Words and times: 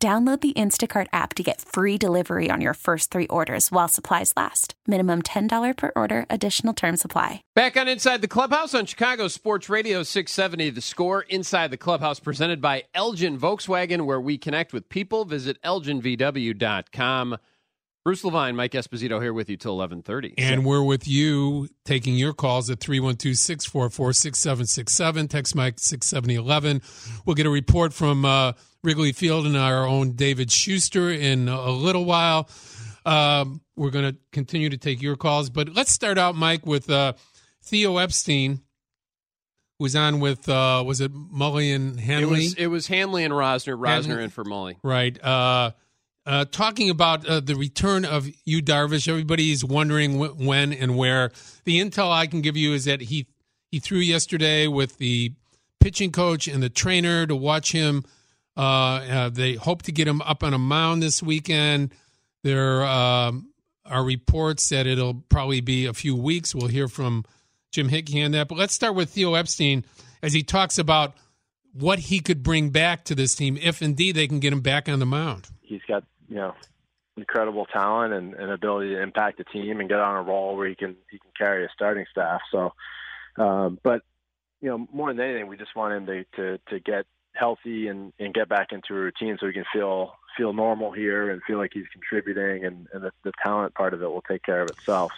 Download 0.00 0.40
the 0.40 0.52
Instacart 0.52 1.08
app 1.12 1.34
to 1.34 1.42
get 1.42 1.60
free 1.60 1.98
delivery 1.98 2.52
on 2.52 2.60
your 2.60 2.74
first 2.74 3.10
three 3.10 3.26
orders 3.26 3.72
while 3.72 3.88
supplies 3.88 4.32
last. 4.36 4.74
Minimum 4.86 5.22
$10 5.22 5.76
per 5.76 5.90
order, 5.96 6.24
additional 6.30 6.72
term 6.72 6.96
supply. 6.96 7.42
Back 7.56 7.76
on 7.76 7.88
Inside 7.88 8.20
the 8.20 8.28
Clubhouse 8.28 8.74
on 8.74 8.86
Chicago 8.86 9.26
Sports 9.26 9.68
Radio 9.68 10.04
670, 10.04 10.70
the 10.70 10.80
score 10.80 11.22
Inside 11.22 11.72
the 11.72 11.76
Clubhouse 11.76 12.20
presented 12.20 12.60
by 12.60 12.84
Elgin 12.94 13.40
Volkswagen, 13.40 14.02
where 14.02 14.20
we 14.20 14.38
connect 14.38 14.72
with 14.72 14.88
people. 14.88 15.24
Visit 15.24 15.60
elginvw.com. 15.62 17.36
Bruce 18.04 18.22
Levine, 18.22 18.54
Mike 18.54 18.70
Esposito 18.72 19.20
here 19.20 19.32
with 19.34 19.50
you 19.50 19.56
till 19.56 19.76
1130. 19.76 20.34
And 20.38 20.64
we're 20.64 20.84
with 20.84 21.08
you 21.08 21.68
taking 21.84 22.14
your 22.14 22.32
calls 22.32 22.70
at 22.70 22.78
312-644-6767. 22.78 25.28
Text 25.28 25.56
Mike 25.56 25.74
67011. 25.78 26.82
We'll 27.26 27.34
get 27.34 27.46
a 27.46 27.50
report 27.50 27.92
from 27.92 28.24
uh, 28.24 28.52
Wrigley 28.82 29.12
Field 29.12 29.46
and 29.46 29.56
our 29.56 29.86
own 29.86 30.12
David 30.12 30.50
Schuster 30.50 31.10
in 31.10 31.48
a 31.48 31.70
little 31.70 32.04
while. 32.04 32.48
Um, 33.04 33.60
we're 33.76 33.90
going 33.90 34.12
to 34.12 34.18
continue 34.32 34.70
to 34.70 34.76
take 34.76 35.00
your 35.02 35.16
calls, 35.16 35.50
but 35.50 35.74
let's 35.74 35.92
start 35.92 36.18
out, 36.18 36.34
Mike, 36.34 36.66
with 36.66 36.90
uh, 36.90 37.14
Theo 37.62 37.96
Epstein, 37.96 38.60
who 39.78 39.84
was 39.84 39.96
on 39.96 40.20
with 40.20 40.48
uh, 40.48 40.82
was 40.86 41.00
it 41.00 41.12
Mully 41.12 41.74
and 41.74 41.98
Hanley? 41.98 42.24
It 42.24 42.44
was, 42.44 42.54
it 42.54 42.66
was 42.66 42.86
Hanley 42.86 43.24
and 43.24 43.32
Rosner. 43.32 43.78
Rosner 43.78 44.22
in 44.22 44.30
for 44.30 44.44
Mully. 44.44 44.76
Right. 44.82 45.22
Uh, 45.22 45.72
uh, 46.26 46.44
talking 46.50 46.90
about 46.90 47.26
uh, 47.26 47.40
the 47.40 47.54
return 47.54 48.04
of 48.04 48.28
Yu 48.44 48.60
Darvish, 48.60 49.08
Everybody's 49.08 49.64
wondering 49.64 50.18
wh- 50.18 50.38
when 50.38 50.74
and 50.74 50.96
where. 50.96 51.30
The 51.64 51.80
intel 51.80 52.12
I 52.12 52.26
can 52.26 52.42
give 52.42 52.56
you 52.56 52.74
is 52.74 52.84
that 52.84 53.00
he 53.00 53.26
he 53.70 53.80
threw 53.80 53.98
yesterday 53.98 54.66
with 54.66 54.98
the 54.98 55.32
pitching 55.80 56.12
coach 56.12 56.46
and 56.46 56.62
the 56.62 56.68
trainer 56.68 57.26
to 57.26 57.34
watch 57.34 57.72
him 57.72 58.04
uh, 58.58 58.60
uh, 58.60 59.28
they 59.28 59.54
hope 59.54 59.82
to 59.82 59.92
get 59.92 60.08
him 60.08 60.20
up 60.22 60.42
on 60.42 60.52
a 60.52 60.58
mound 60.58 61.00
this 61.02 61.22
weekend. 61.22 61.94
There 62.42 62.84
um, 62.84 63.50
are 63.86 64.04
reports 64.04 64.68
that 64.70 64.86
it'll 64.86 65.22
probably 65.28 65.60
be 65.60 65.86
a 65.86 65.94
few 65.94 66.16
weeks. 66.16 66.54
We'll 66.54 66.66
hear 66.68 66.88
from 66.88 67.24
Jim 67.70 67.88
Hickey 67.88 68.22
on 68.22 68.32
that. 68.32 68.48
But 68.48 68.58
let's 68.58 68.74
start 68.74 68.96
with 68.96 69.10
Theo 69.10 69.34
Epstein 69.34 69.84
as 70.22 70.32
he 70.32 70.42
talks 70.42 70.76
about 70.76 71.14
what 71.72 72.00
he 72.00 72.18
could 72.18 72.42
bring 72.42 72.70
back 72.70 73.04
to 73.04 73.14
this 73.14 73.36
team 73.36 73.56
if 73.62 73.80
indeed 73.80 74.16
they 74.16 74.26
can 74.26 74.40
get 74.40 74.52
him 74.52 74.60
back 74.60 74.88
on 74.88 74.98
the 74.98 75.06
mound. 75.06 75.48
He's 75.62 75.82
got, 75.86 76.02
you 76.28 76.36
know, 76.36 76.54
incredible 77.16 77.66
talent 77.66 78.12
and, 78.12 78.34
and 78.34 78.50
ability 78.50 78.94
to 78.94 79.02
impact 79.02 79.38
the 79.38 79.44
team 79.44 79.78
and 79.78 79.88
get 79.88 80.00
on 80.00 80.16
a 80.16 80.22
roll 80.22 80.56
where 80.56 80.68
he 80.68 80.74
can 80.74 80.96
he 81.10 81.18
can 81.18 81.30
carry 81.36 81.64
a 81.64 81.68
starting 81.72 82.06
staff. 82.10 82.40
So, 82.50 82.72
um, 83.36 83.78
but 83.84 84.02
you 84.60 84.68
know, 84.68 84.88
more 84.92 85.12
than 85.12 85.20
anything, 85.20 85.46
we 85.46 85.56
just 85.56 85.76
want 85.76 85.94
him 85.94 86.06
to 86.06 86.24
to, 86.36 86.58
to 86.70 86.80
get 86.80 87.06
healthy 87.38 87.88
and, 87.88 88.12
and 88.18 88.34
get 88.34 88.48
back 88.48 88.68
into 88.72 88.94
a 88.94 88.98
routine 88.98 89.36
so 89.40 89.46
he 89.46 89.52
can 89.52 89.64
feel 89.72 90.14
feel 90.36 90.52
normal 90.52 90.92
here 90.92 91.30
and 91.30 91.42
feel 91.42 91.58
like 91.58 91.72
he's 91.74 91.86
contributing 91.92 92.64
and, 92.64 92.86
and 92.92 93.02
the, 93.02 93.10
the 93.24 93.32
talent 93.42 93.74
part 93.74 93.92
of 93.92 94.02
it 94.02 94.06
will 94.06 94.22
take 94.22 94.42
care 94.42 94.62
of 94.62 94.70
itself. 94.70 95.10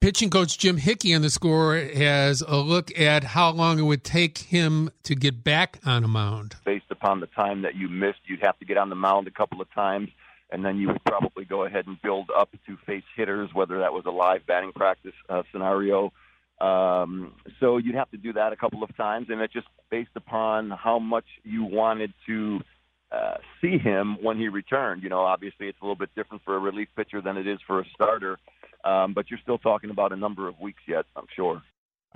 Pitching 0.00 0.30
coach 0.30 0.58
Jim 0.58 0.76
Hickey 0.76 1.14
on 1.14 1.22
the 1.22 1.30
score 1.30 1.76
has 1.76 2.40
a 2.40 2.56
look 2.56 2.96
at 2.98 3.24
how 3.24 3.50
long 3.50 3.78
it 3.78 3.82
would 3.82 4.04
take 4.04 4.38
him 4.38 4.90
to 5.02 5.14
get 5.14 5.42
back 5.42 5.80
on 5.84 6.04
a 6.04 6.08
mound. 6.08 6.56
Based 6.64 6.90
upon 6.90 7.20
the 7.20 7.26
time 7.26 7.62
that 7.62 7.74
you 7.74 7.88
missed, 7.88 8.20
you'd 8.26 8.40
have 8.42 8.58
to 8.60 8.64
get 8.64 8.76
on 8.76 8.90
the 8.90 8.96
mound 8.96 9.26
a 9.26 9.32
couple 9.32 9.60
of 9.60 9.72
times, 9.74 10.08
and 10.50 10.64
then 10.64 10.78
you 10.78 10.86
would 10.86 11.02
probably 11.04 11.44
go 11.44 11.64
ahead 11.64 11.88
and 11.88 12.00
build 12.00 12.30
up 12.36 12.50
to 12.66 12.76
face 12.86 13.02
hitters, 13.16 13.50
whether 13.52 13.80
that 13.80 13.92
was 13.92 14.04
a 14.06 14.10
live 14.10 14.46
batting 14.46 14.72
practice 14.72 15.14
uh, 15.28 15.42
scenario 15.50 16.12
um, 16.60 17.34
so 17.60 17.76
you'd 17.76 17.94
have 17.94 18.10
to 18.10 18.16
do 18.16 18.32
that 18.32 18.52
a 18.52 18.56
couple 18.56 18.82
of 18.82 18.96
times, 18.96 19.28
and 19.30 19.40
it's 19.40 19.52
just 19.52 19.68
based 19.90 20.10
upon 20.16 20.70
how 20.70 20.98
much 20.98 21.24
you 21.44 21.64
wanted 21.64 22.12
to 22.26 22.60
uh, 23.12 23.36
see 23.60 23.78
him 23.78 24.18
when 24.22 24.36
he 24.36 24.48
returned. 24.48 25.02
You 25.02 25.08
know, 25.08 25.20
obviously 25.20 25.68
it's 25.68 25.78
a 25.80 25.84
little 25.84 25.96
bit 25.96 26.10
different 26.16 26.42
for 26.44 26.56
a 26.56 26.58
relief 26.58 26.88
pitcher 26.96 27.20
than 27.20 27.36
it 27.36 27.46
is 27.46 27.58
for 27.66 27.80
a 27.80 27.84
starter, 27.94 28.38
um, 28.84 29.14
but 29.14 29.30
you're 29.30 29.40
still 29.42 29.58
talking 29.58 29.90
about 29.90 30.12
a 30.12 30.16
number 30.16 30.48
of 30.48 30.58
weeks 30.60 30.82
yet, 30.88 31.04
I'm 31.16 31.26
sure. 31.34 31.62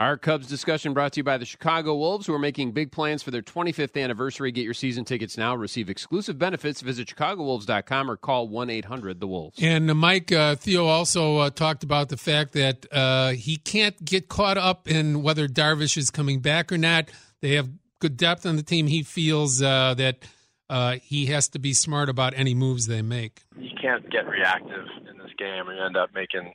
Our 0.03 0.17
Cubs 0.17 0.49
discussion 0.49 0.95
brought 0.95 1.13
to 1.13 1.21
you 1.21 1.23
by 1.23 1.39
the 1.39 1.45
Chicago 1.45 1.95
Wolves, 1.95 2.27
who 2.27 2.35
are 2.35 2.39
making 2.41 2.73
big 2.73 2.91
plans 2.91 3.23
for 3.23 3.31
their 3.31 3.41
25th 3.41 4.03
anniversary. 4.03 4.51
Get 4.51 4.65
your 4.65 4.75
season 4.75 5.05
tickets 5.05 5.39
now. 5.39 5.55
Receive 5.55 5.89
exclusive 5.89 6.41
benefits. 6.41 6.81
Visit 6.81 7.07
ChicagoWolves.com 7.07 8.11
or 8.11 8.17
call 8.17 8.49
1 8.49 8.69
800 8.69 9.21
The 9.21 9.29
Wolves. 9.29 9.61
And 9.63 9.89
uh, 9.89 9.95
Mike, 9.95 10.33
uh, 10.33 10.57
Theo 10.57 10.87
also 10.87 11.37
uh, 11.37 11.51
talked 11.51 11.85
about 11.85 12.09
the 12.09 12.17
fact 12.17 12.55
that 12.55 12.85
uh, 12.91 13.31
he 13.31 13.57
can't 13.59 14.05
get 14.05 14.27
caught 14.29 14.59
up 14.59 14.89
in 14.89 15.23
whether 15.23 15.47
Darvish 15.47 15.97
is 15.97 16.11
coming 16.11 16.41
back 16.41 16.73
or 16.73 16.79
not. 16.79 17.09
They 17.41 17.53
have 17.53 17.71
good 18.01 18.17
depth 18.17 18.45
on 18.45 18.57
the 18.57 18.65
team. 18.65 18.89
He 18.89 19.05
feels 19.05 19.63
uh, 19.63 19.95
that 19.99 20.25
uh, 20.73 20.97
he 21.05 21.27
has 21.27 21.49
to 21.49 21.59
be 21.59 21.75
smart 21.75 22.09
about 22.09 22.33
any 22.35 22.55
moves 22.55 22.87
they 22.87 23.03
make. 23.03 23.43
You 23.59 23.69
can't 23.79 24.09
get 24.11 24.27
reactive 24.27 24.87
in 25.11 25.19
this 25.19 25.31
game 25.37 25.69
and 25.69 25.79
end 25.79 25.99
up 25.99 26.15
making 26.15 26.55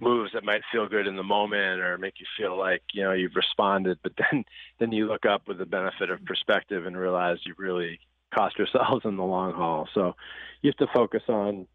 moves 0.00 0.32
that 0.32 0.44
might 0.44 0.62
feel 0.72 0.88
good 0.88 1.06
in 1.06 1.16
the 1.16 1.22
moment 1.22 1.82
or 1.82 1.98
make 1.98 2.14
you 2.20 2.26
feel 2.38 2.56
like 2.56 2.80
you 2.94 3.02
know 3.02 3.12
you've 3.12 3.36
responded, 3.36 3.98
but 4.02 4.12
then 4.16 4.44
then 4.78 4.92
you 4.92 5.06
look 5.06 5.26
up 5.26 5.46
with 5.46 5.58
the 5.58 5.66
benefit 5.66 6.08
of 6.08 6.24
perspective 6.24 6.86
and 6.86 6.96
realize 6.96 7.36
you 7.44 7.54
really 7.58 8.00
cost 8.34 8.56
yourselves 8.58 9.04
in 9.04 9.18
the 9.18 9.24
long 9.24 9.52
haul. 9.52 9.86
So 9.92 10.14
you 10.62 10.70
have 10.70 10.88
to 10.88 10.94
focus 10.94 11.22
on 11.28 11.66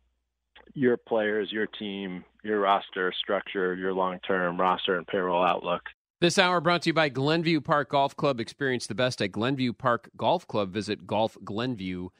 your 0.74 0.98
players, 0.98 1.52
your 1.52 1.68
team, 1.68 2.26
your 2.44 2.62
roster 2.62 3.14
structure, 3.16 3.76
your 3.76 3.94
long-term 3.94 4.60
roster 4.60 4.98
and 4.98 5.06
payroll 5.06 5.46
outlook. 5.46 5.84
This 6.22 6.40
hour 6.40 6.62
brought 6.62 6.84
to 6.84 6.90
you 6.90 6.94
by 6.94 7.10
Glenview 7.10 7.62
Park 7.62 7.90
Golf 7.90 8.16
Club. 8.16 8.40
Experience 8.40 8.88
the 8.88 8.96
best 8.96 9.22
at 9.22 9.32
Glenview 9.32 9.74
Park 9.74 10.10
Golf 10.16 10.48
Club. 10.48 10.72
Visit 10.72 11.06
golfglenview.com 11.06 12.12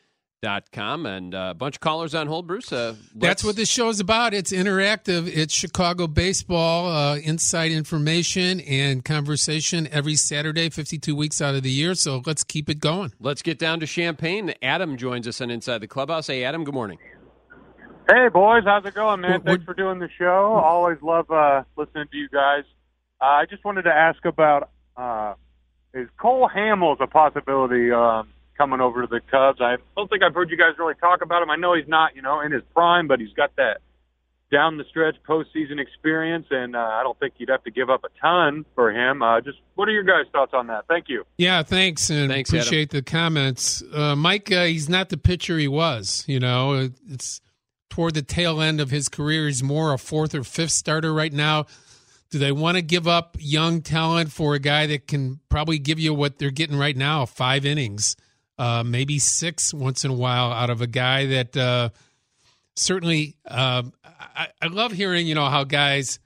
Dot 0.42 0.72
com 0.72 1.08
and 1.08 1.34
uh, 1.34 1.48
a 1.52 1.54
bunch 1.56 1.78
of 1.78 1.80
callers 1.80 2.14
on 2.14 2.28
hold, 2.28 2.46
Bruce. 2.46 2.72
Uh, 2.72 2.96
That's 3.16 3.44
what 3.44 3.56
this 3.56 3.68
show 3.68 3.90
is 3.90 4.00
about. 4.00 4.34
It's 4.34 4.52
interactive. 4.52 5.28
It's 5.28 5.54
Chicago 5.54 6.06
baseball, 6.06 6.88
uh, 6.92 7.16
inside 7.18 7.72
information 7.72 8.60
and 8.60 9.04
conversation 9.04 9.88
every 9.92 10.14
Saturday, 10.16 10.70
52 10.70 11.16
weeks 11.16 11.42
out 11.42 11.56
of 11.56 11.64
the 11.64 11.72
year. 11.72 11.96
So 11.96 12.22
let's 12.28 12.44
keep 12.44 12.70
it 12.70 12.80
going. 12.80 13.14
Let's 13.20 13.42
get 13.42 13.58
down 13.58 13.80
to 13.80 13.88
Champaign. 13.88 14.54
Adam 14.62 14.98
joins 14.98 15.28
us 15.28 15.42
on 15.42 15.50
Inside 15.50 15.80
the 15.80 15.88
Clubhouse. 15.88 16.28
Hey, 16.28 16.44
Adam, 16.44 16.64
good 16.64 16.76
morning. 16.76 17.00
Hey, 18.08 18.28
boys. 18.28 18.66
How's 18.66 18.86
it 18.86 18.94
going, 18.94 19.22
man? 19.22 19.42
We're, 19.44 19.54
Thanks 19.54 19.66
for 19.66 19.74
doing 19.74 19.98
the 19.98 20.10
show. 20.16 20.62
Always 20.64 21.02
love 21.02 21.32
uh, 21.32 21.64
listening 21.76 22.06
to 22.12 22.18
you 22.18 22.30
guys. 22.30 22.66
Uh, 23.22 23.26
I 23.26 23.46
just 23.50 23.64
wanted 23.64 23.84
to 23.84 23.92
ask 23.92 24.24
about 24.26 24.70
uh, 24.98 25.34
is 25.94 26.08
Cole 26.20 26.50
Hamels 26.54 27.00
a 27.02 27.08
possibility? 27.08 27.92
Um, 27.92 28.30
coming 28.58 28.82
over 28.82 29.02
to 29.02 29.08
the 29.08 29.20
Cubs. 29.32 29.60
I 29.62 29.78
don't 29.96 30.10
think 30.10 30.24
I've 30.24 30.34
heard 30.34 30.50
you 30.50 30.58
guys 30.58 30.78
really 30.78 30.96
talk 30.96 31.22
about 31.22 31.44
him. 31.44 31.50
I 31.50 31.56
know 31.56 31.76
he's 31.76 31.88
not, 31.88 32.16
you 32.16 32.22
know, 32.22 32.42
in 32.42 32.52
his 32.52 32.64
prime, 32.74 33.08
but 33.08 33.20
he's 33.20 33.34
got 33.34 33.56
that 33.58 33.82
down 34.52 34.78
the 34.78 34.86
stretch 34.90 35.16
postseason 35.28 35.80
experience, 35.80 36.46
and 36.52 36.76
uh, 36.76 36.80
I 36.80 37.02
don't 37.04 37.20
think 37.20 37.34
you'd 37.38 37.50
have 37.50 37.64
to 37.64 37.72
give 37.72 37.90
up 37.90 38.04
a 38.04 38.10
ton 38.22 38.66
for 38.76 38.92
him. 38.92 39.22
Uh, 39.22 39.42
just 39.42 39.58
what 39.74 39.90
are 39.90 39.92
your 39.92 40.04
guys' 40.04 40.32
thoughts 40.32 40.54
on 40.54 40.68
that? 40.68 40.86
Thank 40.88 41.10
you. 41.10 41.26
Yeah, 41.38 41.64
thanks, 41.64 42.10
and 42.10 42.32
Thanks, 42.32 42.50
appreciate 42.50 42.92
the 42.92 43.02
comments. 43.02 43.84
Uh, 43.92 44.16
Mike, 44.16 44.52
uh, 44.52 44.66
he's 44.66 44.88
not 44.88 45.10
the 45.10 45.18
pitcher 45.18 45.58
he 45.58 45.68
was. 45.68 46.24
You 46.28 46.40
know, 46.40 46.90
it's 47.10 47.42
toward 47.90 48.14
the 48.14 48.22
tail 48.22 48.62
end 48.62 48.80
of 48.80 48.92
his 48.92 49.10
career. 49.10 49.48
He's 49.48 49.64
more 49.64 49.94
a 49.94 49.98
fourth 49.98 50.36
or 50.36 50.44
fifth 50.44 50.72
starter 50.72 51.14
right 51.14 51.34
now. 51.34 51.66
Do 52.32 52.40
they 52.40 52.52
want 52.52 52.76
to 52.76 52.82
give 52.82 53.08
up 53.08 53.38
young 53.40 53.82
talent 53.82 54.32
for 54.32 54.56
a 54.56 54.60
guy 54.60 54.88
that 54.88 55.08
can 55.08 55.40
probably 55.50 55.80
give 55.80 56.00
you 56.00 56.14
what 56.14 56.38
they're 56.38 56.52
getting 56.52 56.78
right 56.78 56.98
now, 56.98 57.26
five 57.26 57.66
innings? 57.66 58.16
uh, 58.58 58.84
maybe 58.86 59.20
six 59.20 59.74
once 59.74 60.06
in 60.06 60.12
a 60.12 60.14
while 60.14 60.52
out 60.52 60.70
of 60.70 60.82
a 60.82 60.88
guy 60.88 61.26
that 61.28 61.58
uh, 61.58 61.90
certainly 62.76 63.36
uh, 63.46 63.84
I, 64.04 64.48
I, 64.62 64.68
love 64.68 64.92
hearing 64.92 65.28
you 65.28 65.36
know 65.36 65.48
how 65.48 65.64
guys 65.64 66.20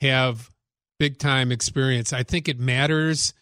have 0.00 0.50
big 0.98 1.18
time 1.18 1.52
experience. 1.52 2.12
I 2.12 2.22
think 2.22 2.48
it 2.48 2.58
matters 2.58 3.34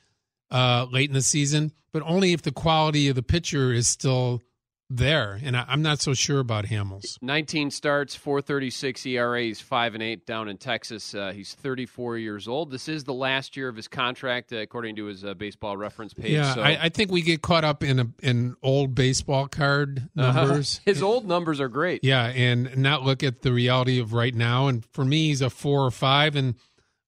uh, 0.51 0.87
late 0.91 1.09
in 1.09 1.15
the 1.15 1.23
season, 1.23 1.73
but 1.93 2.03
only 2.05 2.33
if 2.33 2.43
the 2.43 2.53
quality 2.53 3.09
of 3.09 3.15
the 3.15 3.23
pitcher 3.23 3.73
is 3.73 3.89
still 3.89 4.43
there, 4.89 5.41
and 5.43 5.57
I, 5.57 5.65
am 5.69 5.83
not 5.83 6.01
so 6.01 6.15
sure 6.15 6.39
about 6.39 6.67
Hamels. 6.67 7.21
19 7.21 7.71
starts, 7.73 8.15
436 8.15 9.05
ERA. 9.07 9.43
He's 9.43 9.61
5 9.61 9.95
and 9.95 10.03
8 10.03 10.27
down 10.27 10.49
in 10.49 10.59
Texas. 10.59 11.15
Uh, 11.15 11.33
he's 11.33 11.55
34 11.55 12.19
years 12.19 12.47
old. 12.47 12.71
This 12.71 12.89
is 12.89 13.03
the 13.03 13.13
last 13.13 13.57
year 13.57 13.69
of 13.69 13.75
his 13.75 13.89
contract, 13.89 14.53
uh, 14.53 14.59
according 14.59 14.97
to 14.97 15.07
his 15.07 15.25
uh, 15.25 15.35
baseball 15.35 15.77
reference 15.77 16.15
page. 16.15 16.31
Yeah, 16.31 16.55
so. 16.55 16.63
I, 16.63 16.85
I, 16.85 16.89
think 16.89 17.11
we 17.11 17.23
get 17.23 17.43
caught 17.43 17.65
up 17.65 17.83
in 17.83 17.99
a, 17.99 18.07
in 18.23 18.55
old 18.63 18.95
baseball 18.95 19.49
card 19.49 20.09
uh-huh. 20.17 20.33
numbers. 20.33 20.77
Uh-huh. 20.77 20.83
His 20.93 21.03
old 21.03 21.27
numbers 21.27 21.61
are 21.61 21.69
great. 21.69 22.05
Yeah, 22.05 22.27
and 22.27 22.77
not 22.77 23.03
look 23.03 23.25
at 23.25 23.43
the 23.43 23.53
reality 23.53 23.99
of 23.99 24.13
right 24.13 24.35
now. 24.35 24.69
And 24.69 24.85
for 24.93 25.05
me, 25.05 25.29
he's 25.29 25.43
a 25.43 25.51
four 25.51 25.85
or 25.85 25.91
five. 25.91 26.37
And 26.37 26.55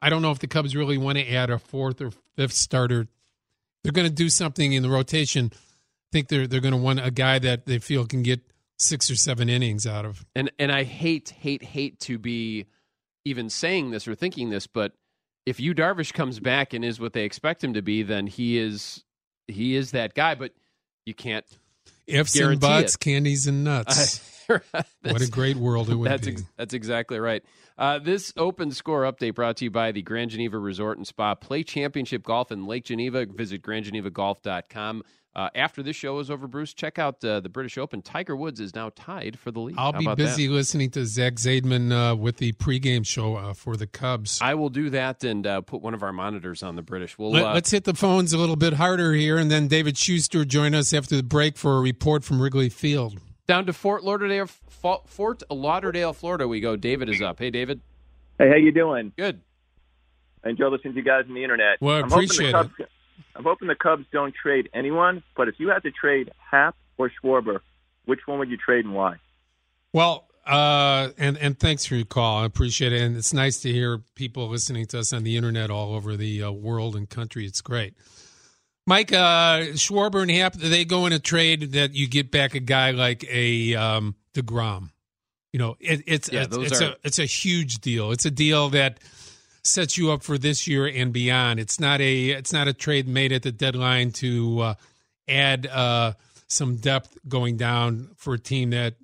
I 0.03 0.11
don't 0.11 0.23
know 0.23 0.33
if 0.33 0.41
the 0.41 0.49
Cubs 0.49 0.75
really 0.75 0.99
want 0.99 1.19
to 1.19 1.33
add 1.33 1.51
a 1.51 1.59
fourth 1.59 2.01
or 2.01 2.11
fifth 2.37 2.55
starter. 2.55 3.07
They're 3.85 3.93
going 3.93 4.09
to 4.09 4.13
do 4.13 4.29
something 4.29 4.73
in 4.73 4.83
the 4.83 4.91
rotation– 4.91 5.53
think 6.13 6.29
they're 6.29 6.47
they're 6.47 6.61
going 6.61 6.73
to 6.73 6.79
want 6.79 7.05
a 7.05 7.11
guy 7.11 7.39
that 7.39 7.67
they 7.67 7.79
feel 7.79 8.07
can 8.07 8.23
get 8.23 8.41
six 8.79 9.11
or 9.11 9.17
seven 9.17 9.49
innings 9.49 9.87
out 9.87 10.05
of. 10.05 10.25
And 10.35 10.51
and 10.59 10.73
I 10.73 10.85
hate 10.85 11.31
hate 11.31 11.63
hate 11.63 12.01
to 12.01 12.19
be 12.19 12.67
even 13.25 13.51
saying 13.51 13.91
this 13.91 14.09
or 14.09 14.15
thinking 14.15 14.51
this, 14.51 14.67
but 14.67 14.93
if 15.47 15.61
Yu 15.61 15.75
Darvish 15.75 16.13
comes 16.13 16.41
back 16.41 16.73
and 16.75 16.85
is 16.85 17.01
what 17.01 17.13
they 17.13 17.25
expect 17.25 17.65
him 17.65 17.75
to 17.75 17.83
be, 17.83 18.03
then 18.03 18.27
he 18.27 18.59
is 18.59 19.05
he 19.47 19.75
is 19.75 19.93
that 19.93 20.15
guy. 20.15 20.35
But 20.35 20.53
you 21.07 21.15
can't 21.15 21.45
ifs 22.07 22.39
and 22.39 22.61
buts, 22.61 22.95
it. 22.95 23.01
candies 23.01 23.47
and 23.47 23.65
nuts. 23.65 24.21
what 24.47 25.21
a 25.21 25.31
great 25.31 25.57
world 25.57 25.91
it 25.91 25.95
would 25.95 26.11
that's 26.11 26.27
be. 26.27 26.33
Ex- 26.33 26.45
that's 26.57 26.75
exactly 26.75 27.19
right. 27.19 27.43
Uh, 27.77 27.99
this 27.99 28.33
open 28.37 28.71
score 28.73 29.03
update 29.03 29.35
brought 29.35 29.57
to 29.59 29.65
you 29.65 29.71
by 29.71 29.93
the 29.93 30.03
Grand 30.03 30.31
Geneva 30.31 30.59
Resort 30.59 30.97
and 30.99 31.07
Spa. 31.07 31.35
Play 31.35 31.63
championship 31.63 32.23
golf 32.25 32.51
in 32.51 32.67
Lake 32.67 32.85
Geneva. 32.85 33.27
Visit 33.27 33.63
grandgenevagolf.com. 33.63 35.03
Uh, 35.39 35.49
after 35.55 35.85
this 35.85 35.95
show 35.95 36.19
is 36.19 36.33
over, 36.33 36.49
Bruce, 36.49 36.75
check 36.75 36.99
out 36.99 37.25
uh, 37.25 37.39
the 37.39 37.49
British 37.49 37.79
Open. 37.79 38.03
Tiger 38.03 38.35
Woods 38.35 38.59
is 38.59 38.75
now 38.75 38.91
tied 38.97 39.39
for 39.39 39.53
the 39.53 39.61
lead. 39.61 39.77
I'll 39.79 39.93
be 39.93 40.13
busy 40.17 40.49
that? 40.49 40.53
listening 40.53 40.91
to 40.91 41.07
Zach 41.07 41.35
Zaidman 41.35 41.93
uh, 41.93 42.17
with 42.17 42.39
the 42.39 42.55
pregame 42.55 43.07
show 43.07 43.37
uh, 43.37 43.55
for 43.55 43.77
the 43.77 43.87
Cubs. 43.87 44.41
I 44.43 44.55
will 44.55 44.69
do 44.69 44.91
that 44.91 45.23
and 45.23 45.47
uh, 45.47 45.61
put 45.61 45.81
one 45.81 45.95
of 45.95 46.03
our 46.03 46.13
monitors 46.13 46.65
on 46.65 46.75
the 46.75 46.83
British. 46.83 47.17
We'll, 47.17 47.31
Let, 47.31 47.45
us 47.45 47.73
uh, 47.73 47.77
hit 47.77 47.85
the 47.85 47.95
phones 47.95 48.33
a 48.33 48.39
little 48.39 48.57
bit 48.57 48.73
harder 48.73 49.13
here, 49.13 49.39
and 49.39 49.49
then 49.49 49.69
David 49.69 49.97
Schuster 49.97 50.45
join 50.45 50.75
us 50.75 50.93
after 50.93 51.15
the 51.15 51.23
break 51.23 51.57
for 51.57 51.77
a 51.77 51.81
report 51.81 52.25
from 52.25 52.43
Wrigley 52.43 52.69
Field. 52.69 53.21
Down 53.47 53.65
to 53.67 53.73
Fort 53.73 54.03
Lauderdale, 54.03 54.49
Fort 55.07 55.43
Lauderdale, 55.53 56.15
Florida. 56.15 56.49
We 56.49 56.59
go. 56.59 56.75
David 56.75 57.11
is 57.11 57.23
up. 57.23 57.39
Hey, 57.39 57.51
David. 57.51 57.81
Hey, 58.41 58.49
how 58.49 58.57
you 58.57 58.73
doing? 58.73 59.13
Good. 59.17 59.41
I 60.45 60.49
enjoy 60.49 60.67
listening 60.67 60.95
to 60.95 60.99
you 60.99 61.05
guys 61.05 61.27
on 61.29 61.35
the 61.35 61.45
internet. 61.45 61.81
Well, 61.81 61.95
I 61.95 62.01
appreciate 62.01 62.51
Cubs, 62.51 62.73
it. 62.81 62.89
I'm 63.37 63.45
hoping 63.45 63.69
the 63.69 63.75
Cubs 63.75 64.07
don't 64.13 64.35
trade 64.35 64.69
anyone, 64.75 65.23
but 65.37 65.49
if 65.49 65.55
you 65.59 65.69
had 65.69 65.83
to 65.85 65.91
trade 65.91 66.31
Happ 66.51 66.77
or 66.97 67.11
Schwarber, 67.23 67.61
which 68.05 68.21
one 68.27 68.39
would 68.39 68.51
you 68.51 68.57
trade 68.57 68.85
and 68.85 68.95
why? 68.95 69.17
Well, 69.93 70.29
uh, 70.47 71.11
and 71.19 71.37
and 71.39 71.59
thanks 71.59 71.85
for 71.85 71.95
your 71.95 72.07
call. 72.07 72.43
I 72.43 72.47
appreciate 72.47 72.93
it, 72.93 73.03
and 73.03 73.17
it's 73.17 73.35
nice 73.35 73.61
to 73.61 73.73
hear 73.73 73.99
people 74.15 74.49
listening 74.49 74.87
to 74.87 75.01
us 75.01 75.13
on 75.13 75.23
the 75.23 75.37
internet 75.37 75.71
all 75.71 75.95
over 75.95 76.17
the 76.17 76.43
uh, 76.43 76.51
world 76.51 76.97
and 76.97 77.09
country. 77.09 77.45
It's 77.45 77.61
great. 77.61 77.95
Mike 78.87 79.13
uh, 79.13 79.75
Schwarber 79.75 80.23
and 80.23 80.31
Happ, 80.31 80.55
they 80.55 80.87
go 80.87 81.05
in 81.05 81.13
a 81.13 81.19
trade 81.19 81.73
that 81.73 81.95
you 81.95 82.09
get 82.09 82.31
back 82.31 82.55
a 82.55 82.61
guy 82.61 82.93
like 82.93 83.23
a 83.29 83.75
um, 83.75 84.15
Degrom. 84.33 84.91
You 85.53 85.59
know, 85.59 85.77
it, 85.81 86.03
it's 86.07 86.33
yeah, 86.33 86.45
it's, 86.45 86.57
it's 86.57 86.81
are... 86.81 86.93
a 86.93 86.97
it's 87.05 87.19
a 87.19 87.27
huge 87.27 87.81
deal. 87.81 88.13
It's 88.13 88.25
a 88.25 88.31
deal 88.31 88.71
that 88.71 89.01
sets 89.69 89.97
you 89.97 90.11
up 90.11 90.23
for 90.23 90.39
this 90.39 90.67
year 90.67 90.87
and 90.87 91.13
beyond. 91.13 91.61
It's 91.61 91.79
not 91.79 92.01
a 92.01 92.31
it's 92.31 92.53
not 92.53 92.69
a 92.69 92.73
trade 92.73 93.09
made 93.09 93.33
at 93.33 93.43
the 93.43 93.53
deadline 93.53 94.13
to 94.13 94.61
uh, 94.61 94.75
add 95.29 95.67
uh, 95.67 96.13
some 96.47 96.77
depth 96.77 97.17
going 97.29 97.57
down 97.57 98.11
for 98.17 98.35
a 98.35 98.39
team 98.39 98.71
that 98.71 98.95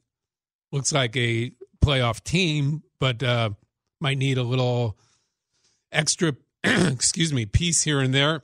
looks 0.72 0.92
like 0.92 1.16
a 1.16 1.52
playoff 1.84 2.22
team, 2.24 2.82
but 2.98 3.22
uh, 3.22 3.50
might 4.00 4.18
need 4.18 4.38
a 4.38 4.42
little 4.42 4.96
extra 5.92 6.34
excuse 6.64 7.32
me 7.32 7.46
piece 7.46 7.82
here 7.82 8.00
and 8.00 8.14
there. 8.14 8.42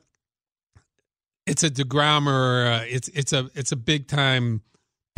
It's 1.46 1.64
a 1.64 1.70
Degrom 1.70 2.26
or 2.26 2.66
uh, 2.66 2.84
it's 2.86 3.08
it's 3.08 3.32
a 3.32 3.50
it's 3.54 3.72
a 3.72 3.76
big 3.76 4.06
time 4.06 4.62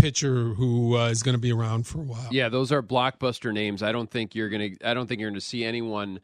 pitcher 0.02 0.55
who 0.55 0.96
uh, 0.96 1.06
is 1.06 1.22
going 1.22 1.34
to 1.34 1.40
be 1.40 1.52
around 1.52 1.87
for 1.87 1.98
a 1.98 2.02
while. 2.02 2.26
Yeah, 2.32 2.48
those 2.48 2.72
are 2.72 2.82
blockbuster 2.82 3.52
names. 3.52 3.82
I 3.82 3.93
don't 3.93 4.10
think 4.10 4.34
you're 4.34 4.48
going 4.48 4.76
to. 4.76 4.88
I 4.88 4.94
don't 4.94 5.06
think 5.06 5.20
you're 5.20 5.31
going 5.31 5.40
to 5.40 5.46
see 5.46 5.64
anyone 5.64 6.20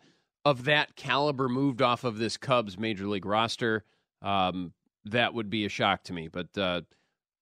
of 0.49 0.65
that 0.65 0.97
caliber 0.97 1.49
moved 1.49 1.83
off 1.83 2.05
of 2.05 2.19
this 2.19 2.37
Cubs 2.37 2.79
major 2.79 3.07
league 3.07 3.27
roster, 3.27 3.85
um, 4.23 4.73
that 5.05 5.35
would 5.35 5.51
be 5.51 5.65
a 5.65 5.69
shock 5.69 6.05
to 6.05 6.13
me. 6.13 6.29
But 6.29 6.57
uh, 6.57 6.83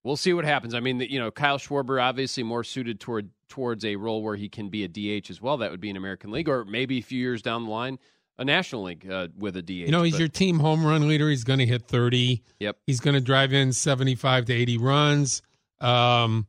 we'll 0.03 0.17
see 0.17 0.33
what 0.33 0.45
happens. 0.45 0.75
I 0.75 0.81
mean, 0.81 1.01
you 1.01 1.19
know, 1.19 1.31
Kyle 1.31 1.59
Schwarber 1.59 2.03
obviously 2.03 2.43
more 2.43 2.65
suited 2.65 3.01
toward 3.01 3.31
towards 3.49 3.85
a 3.85 3.97
role 3.97 4.23
where 4.23 4.37
he 4.37 4.49
can 4.49 4.69
be 4.69 4.85
a 4.85 4.89
DH 4.89 5.31
as 5.31 5.41
well. 5.41 5.57
That 5.59 5.71
would 5.71 5.81
be 5.81 5.91
an 5.91 5.97
American 5.97 6.31
League, 6.33 6.49
or 6.49 6.65
maybe 6.65 6.99
a 6.99 7.03
few 7.03 7.21
years 7.21 7.43
down 7.43 7.65
the 7.65 7.71
line, 7.71 7.99
a 8.39 8.45
National 8.45 8.83
League 8.83 9.09
uh, 9.09 9.29
with 9.39 9.57
a 9.57 9.63
DH. 9.63 9.71
You 9.71 9.91
know, 9.93 10.03
he's 10.03 10.15
but, 10.15 10.21
your 10.21 10.29
team 10.29 10.59
home 10.59 10.85
run 10.85 11.07
leader. 11.07 11.29
He's 11.29 11.45
going 11.45 11.61
to 11.61 11.67
hit 11.67 11.87
thirty. 11.87 12.43
Yep. 12.59 12.77
He's 12.87 13.01
going 13.01 13.15
to 13.15 13.21
drive 13.21 13.53
in 13.53 13.73
seventy-five 13.73 14.47
to 14.47 14.53
eighty 14.53 14.79
runs. 14.79 15.43
Um, 15.81 16.47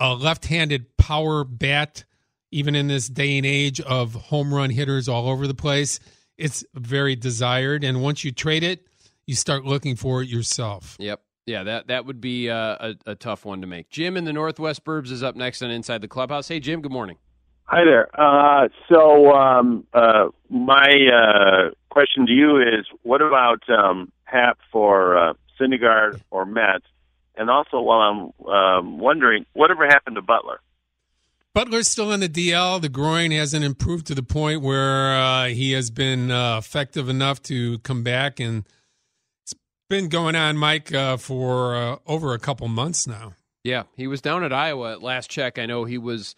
a 0.00 0.14
left-handed 0.14 0.96
power 0.96 1.44
bat 1.44 2.04
even 2.50 2.74
in 2.74 2.88
this 2.88 3.08
day 3.08 3.36
and 3.36 3.46
age 3.46 3.80
of 3.80 4.14
home 4.14 4.52
run 4.52 4.70
hitters 4.70 5.08
all 5.08 5.28
over 5.28 5.46
the 5.46 5.54
place, 5.54 6.00
it's 6.38 6.64
very 6.74 7.16
desired. 7.16 7.84
And 7.84 8.02
once 8.02 8.24
you 8.24 8.32
trade 8.32 8.62
it, 8.62 8.86
you 9.26 9.34
start 9.34 9.64
looking 9.64 9.96
for 9.96 10.22
it 10.22 10.28
yourself. 10.28 10.96
Yep. 10.98 11.20
Yeah, 11.46 11.62
that 11.62 11.86
that 11.86 12.06
would 12.06 12.20
be 12.20 12.50
uh, 12.50 12.56
a, 12.80 12.94
a 13.06 13.14
tough 13.14 13.44
one 13.44 13.60
to 13.60 13.68
make. 13.68 13.88
Jim 13.88 14.16
in 14.16 14.24
the 14.24 14.32
Northwest 14.32 14.84
Burbs 14.84 15.12
is 15.12 15.22
up 15.22 15.36
next 15.36 15.62
on 15.62 15.70
Inside 15.70 16.00
the 16.00 16.08
Clubhouse. 16.08 16.48
Hey, 16.48 16.58
Jim. 16.58 16.80
Good 16.80 16.90
morning. 16.90 17.18
Hi 17.64 17.84
there. 17.84 18.08
Uh, 18.20 18.68
so 18.88 19.32
um, 19.32 19.86
uh, 19.92 20.28
my 20.50 20.88
uh, 21.12 21.70
question 21.88 22.26
to 22.26 22.32
you 22.32 22.60
is, 22.60 22.86
what 23.02 23.22
about 23.22 23.62
um, 23.68 24.12
Happ 24.24 24.58
for 24.72 25.16
uh, 25.16 25.34
Syndergaard 25.60 26.20
or 26.30 26.44
Met? 26.46 26.82
And 27.36 27.50
also, 27.50 27.80
while 27.80 28.00
I'm 28.00 28.46
um, 28.48 28.98
wondering, 28.98 29.46
whatever 29.52 29.84
happened 29.86 30.16
to 30.16 30.22
Butler? 30.22 30.60
Butler's 31.56 31.88
still 31.88 32.12
in 32.12 32.20
the 32.20 32.28
DL. 32.28 32.82
The 32.82 32.90
groin 32.90 33.30
hasn't 33.30 33.64
improved 33.64 34.08
to 34.08 34.14
the 34.14 34.22
point 34.22 34.60
where 34.60 35.16
uh, 35.16 35.46
he 35.46 35.72
has 35.72 35.88
been 35.88 36.30
uh, 36.30 36.58
effective 36.58 37.08
enough 37.08 37.42
to 37.44 37.78
come 37.78 38.02
back, 38.02 38.40
and 38.40 38.68
it's 39.42 39.54
been 39.88 40.10
going 40.10 40.36
on, 40.36 40.58
Mike, 40.58 40.92
uh, 40.92 41.16
for 41.16 41.74
uh, 41.74 41.96
over 42.06 42.34
a 42.34 42.38
couple 42.38 42.68
months 42.68 43.06
now. 43.06 43.32
Yeah, 43.64 43.84
he 43.96 44.06
was 44.06 44.20
down 44.20 44.44
at 44.44 44.52
Iowa 44.52 44.92
at 44.92 45.02
last 45.02 45.30
check. 45.30 45.58
I 45.58 45.64
know 45.64 45.84
he 45.84 45.96
was 45.96 46.34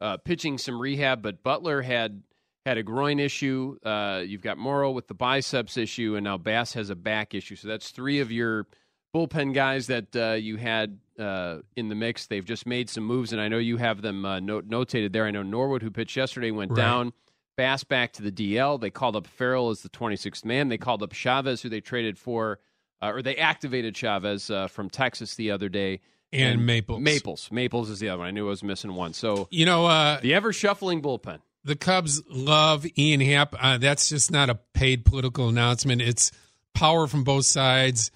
uh, 0.00 0.16
pitching 0.16 0.56
some 0.56 0.80
rehab, 0.80 1.20
but 1.20 1.42
Butler 1.42 1.82
had 1.82 2.22
had 2.64 2.78
a 2.78 2.82
groin 2.82 3.20
issue. 3.20 3.76
Uh, 3.84 4.22
you've 4.26 4.40
got 4.40 4.56
Morrow 4.56 4.90
with 4.90 5.06
the 5.06 5.12
biceps 5.12 5.76
issue, 5.76 6.16
and 6.16 6.24
now 6.24 6.38
Bass 6.38 6.72
has 6.72 6.88
a 6.88 6.96
back 6.96 7.34
issue. 7.34 7.56
So 7.56 7.68
that's 7.68 7.90
three 7.90 8.20
of 8.20 8.32
your 8.32 8.66
bullpen 9.14 9.54
guys 9.54 9.88
that 9.88 10.16
uh, 10.16 10.32
you 10.32 10.56
had 10.56 10.98
uh, 11.18 11.58
in 11.76 11.88
the 11.88 11.94
mix. 11.94 12.26
They've 12.26 12.44
just 12.44 12.66
made 12.66 12.88
some 12.88 13.04
moves, 13.04 13.32
and 13.32 13.40
I 13.40 13.48
know 13.48 13.58
you 13.58 13.76
have 13.76 14.02
them 14.02 14.24
uh, 14.24 14.40
note- 14.40 14.68
notated 14.68 15.12
there. 15.12 15.26
I 15.26 15.30
know 15.30 15.42
Norwood, 15.42 15.82
who 15.82 15.90
pitched 15.90 16.16
yesterday, 16.16 16.50
went 16.50 16.72
right. 16.72 16.76
down. 16.76 17.12
Bass 17.56 17.84
back 17.84 18.14
to 18.14 18.22
the 18.22 18.32
DL. 18.32 18.80
They 18.80 18.90
called 18.90 19.14
up 19.14 19.26
Farrell 19.26 19.70
as 19.70 19.82
the 19.82 19.90
26th 19.90 20.44
man. 20.44 20.68
They 20.68 20.78
called 20.78 21.02
up 21.02 21.12
Chavez, 21.12 21.60
who 21.60 21.68
they 21.68 21.80
traded 21.80 22.18
for, 22.18 22.58
uh, 23.02 23.12
or 23.12 23.22
they 23.22 23.36
activated 23.36 23.94
Chavez 23.94 24.50
uh, 24.50 24.68
from 24.68 24.88
Texas 24.88 25.34
the 25.34 25.50
other 25.50 25.68
day. 25.68 26.00
And, 26.32 26.54
and, 26.54 26.66
Maples. 26.66 27.02
Maples. 27.02 27.50
Maples 27.52 27.90
is 27.90 28.00
the 28.00 28.08
other 28.08 28.20
one. 28.20 28.28
I 28.28 28.30
knew 28.30 28.46
I 28.46 28.50
was 28.50 28.64
missing 28.64 28.94
one. 28.94 29.12
So 29.12 29.48
you 29.50 29.66
know 29.66 29.84
uh, 29.84 30.18
the 30.20 30.32
ever 30.32 30.50
shuffling 30.54 31.02
bullpen. 31.02 31.40
The 31.62 31.76
Cubs 31.76 32.22
love 32.28 32.86
Ian 32.98 33.20
Happ. 33.20 33.54
that's 33.80 34.08
just 34.08 34.30
not 34.30 34.48
a 34.48 34.54
paid 34.72 35.04
political 35.04 35.50
announcement. 35.50 36.00
It's 36.00 36.32
power 36.74 37.06
from 37.06 37.22
both 37.22 37.44
sides 37.44 38.10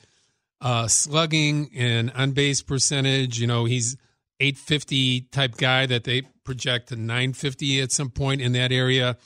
uh, 0.60 0.88
slugging 0.88 1.70
and 1.74 2.10
on 2.12 2.32
base 2.32 2.62
percentage. 2.62 3.38
You 3.38 3.46
know, 3.46 3.64
he's 3.64 3.96
850 4.40 5.22
type 5.32 5.56
guy 5.56 5.86
that 5.86 6.04
they 6.04 6.22
project 6.44 6.88
to 6.88 6.96
950 6.96 7.80
at 7.80 7.92
some 7.92 8.10
point 8.10 8.40
in 8.40 8.52
that 8.52 8.72
area. 8.72 9.16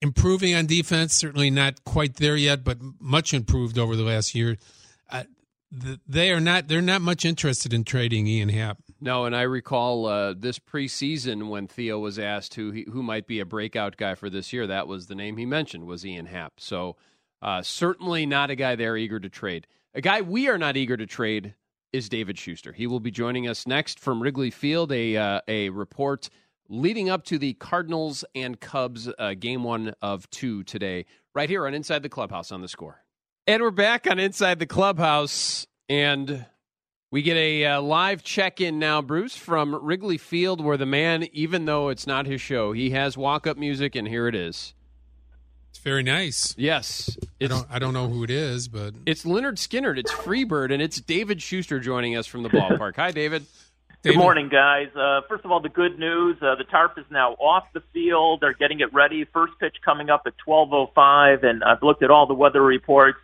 Improving 0.00 0.54
on 0.54 0.66
defense, 0.66 1.14
certainly 1.14 1.50
not 1.50 1.84
quite 1.84 2.16
there 2.16 2.36
yet, 2.36 2.64
but 2.64 2.78
much 2.98 3.32
improved 3.32 3.78
over 3.78 3.94
the 3.94 4.02
last 4.02 4.34
year. 4.34 4.56
Uh, 5.08 5.24
they 6.06 6.30
are 6.30 6.40
not 6.40 6.68
they're 6.68 6.82
not 6.82 7.00
much 7.00 7.24
interested 7.24 7.72
in 7.72 7.84
trading 7.84 8.26
Ian 8.26 8.50
Happ. 8.50 8.78
No, 9.00 9.24
and 9.24 9.34
I 9.34 9.42
recall 9.42 10.06
uh, 10.06 10.34
this 10.36 10.58
preseason 10.58 11.48
when 11.48 11.66
Theo 11.66 11.98
was 11.98 12.18
asked 12.18 12.54
who 12.54 12.72
he, 12.72 12.86
who 12.90 13.02
might 13.02 13.26
be 13.26 13.40
a 13.40 13.46
breakout 13.46 13.96
guy 13.96 14.14
for 14.14 14.28
this 14.28 14.52
year. 14.52 14.66
That 14.66 14.86
was 14.86 15.06
the 15.06 15.14
name 15.14 15.38
he 15.38 15.46
mentioned 15.46 15.86
was 15.86 16.04
Ian 16.04 16.26
Happ. 16.26 16.54
So 16.58 16.96
uh, 17.40 17.62
certainly 17.62 18.26
not 18.26 18.50
a 18.50 18.54
guy 18.54 18.76
they're 18.76 18.96
eager 18.96 19.18
to 19.18 19.28
trade. 19.28 19.66
A 19.94 20.00
guy 20.00 20.22
we 20.22 20.48
are 20.48 20.56
not 20.56 20.78
eager 20.78 20.96
to 20.96 21.04
trade 21.04 21.54
is 21.92 22.08
David 22.08 22.38
Schuster. 22.38 22.72
He 22.72 22.86
will 22.86 22.98
be 22.98 23.10
joining 23.10 23.46
us 23.46 23.66
next 23.66 24.00
from 24.00 24.22
Wrigley 24.22 24.50
Field, 24.50 24.90
a, 24.90 25.18
uh, 25.18 25.40
a 25.46 25.68
report 25.68 26.30
leading 26.70 27.10
up 27.10 27.24
to 27.24 27.36
the 27.36 27.52
Cardinals 27.52 28.24
and 28.34 28.58
Cubs 28.58 29.10
uh, 29.18 29.34
game 29.34 29.64
one 29.64 29.92
of 30.00 30.30
two 30.30 30.64
today, 30.64 31.04
right 31.34 31.50
here 31.50 31.66
on 31.66 31.74
Inside 31.74 32.02
the 32.02 32.08
Clubhouse 32.08 32.50
on 32.50 32.62
the 32.62 32.68
score. 32.68 33.04
And 33.46 33.62
we're 33.62 33.70
back 33.70 34.06
on 34.10 34.18
Inside 34.18 34.60
the 34.60 34.66
Clubhouse. 34.66 35.66
And 35.90 36.46
We 37.12 37.20
get 37.20 37.36
a 37.36 37.66
uh, 37.66 37.82
live 37.82 38.22
check 38.22 38.62
in 38.62 38.78
now, 38.78 39.02
Bruce, 39.02 39.36
from 39.36 39.74
Wrigley 39.74 40.16
Field, 40.16 40.64
where 40.64 40.78
the 40.78 40.86
man, 40.86 41.24
even 41.34 41.66
though 41.66 41.90
it's 41.90 42.06
not 42.06 42.24
his 42.24 42.40
show, 42.40 42.72
he 42.72 42.88
has 42.92 43.18
walk 43.18 43.46
up 43.46 43.58
music, 43.58 43.94
and 43.94 44.08
here 44.08 44.26
it 44.28 44.34
is. 44.34 44.72
It's 45.72 45.78
very 45.78 46.02
nice. 46.02 46.54
Yes. 46.58 47.16
I 47.40 47.46
don't, 47.46 47.66
I 47.70 47.78
don't 47.78 47.94
know 47.94 48.06
who 48.06 48.24
it 48.24 48.30
is, 48.30 48.68
but. 48.68 48.92
It's 49.06 49.24
Lynyrd 49.24 49.54
Skynyrd. 49.54 49.96
It's 49.96 50.12
Freebird, 50.12 50.70
and 50.70 50.82
it's 50.82 51.00
David 51.00 51.40
Schuster 51.40 51.80
joining 51.80 52.14
us 52.14 52.26
from 52.26 52.42
the 52.42 52.50
ballpark. 52.50 52.96
Hi, 52.96 53.10
David. 53.10 53.46
David. 54.02 54.16
Good 54.16 54.18
morning, 54.18 54.50
guys. 54.50 54.88
Uh, 54.94 55.22
first 55.30 55.46
of 55.46 55.50
all, 55.50 55.60
the 55.60 55.70
good 55.70 55.98
news: 55.98 56.36
uh, 56.42 56.56
the 56.56 56.64
tarp 56.64 56.98
is 56.98 57.06
now 57.10 57.32
off 57.34 57.64
the 57.72 57.82
field. 57.94 58.40
They're 58.42 58.52
getting 58.52 58.80
it 58.80 58.92
ready. 58.92 59.24
First 59.32 59.54
pitch 59.60 59.76
coming 59.82 60.10
up 60.10 60.24
at 60.26 60.34
12:05, 60.46 61.42
and 61.42 61.64
I've 61.64 61.82
looked 61.82 62.02
at 62.02 62.10
all 62.10 62.26
the 62.26 62.34
weather 62.34 62.60
reports 62.60 63.16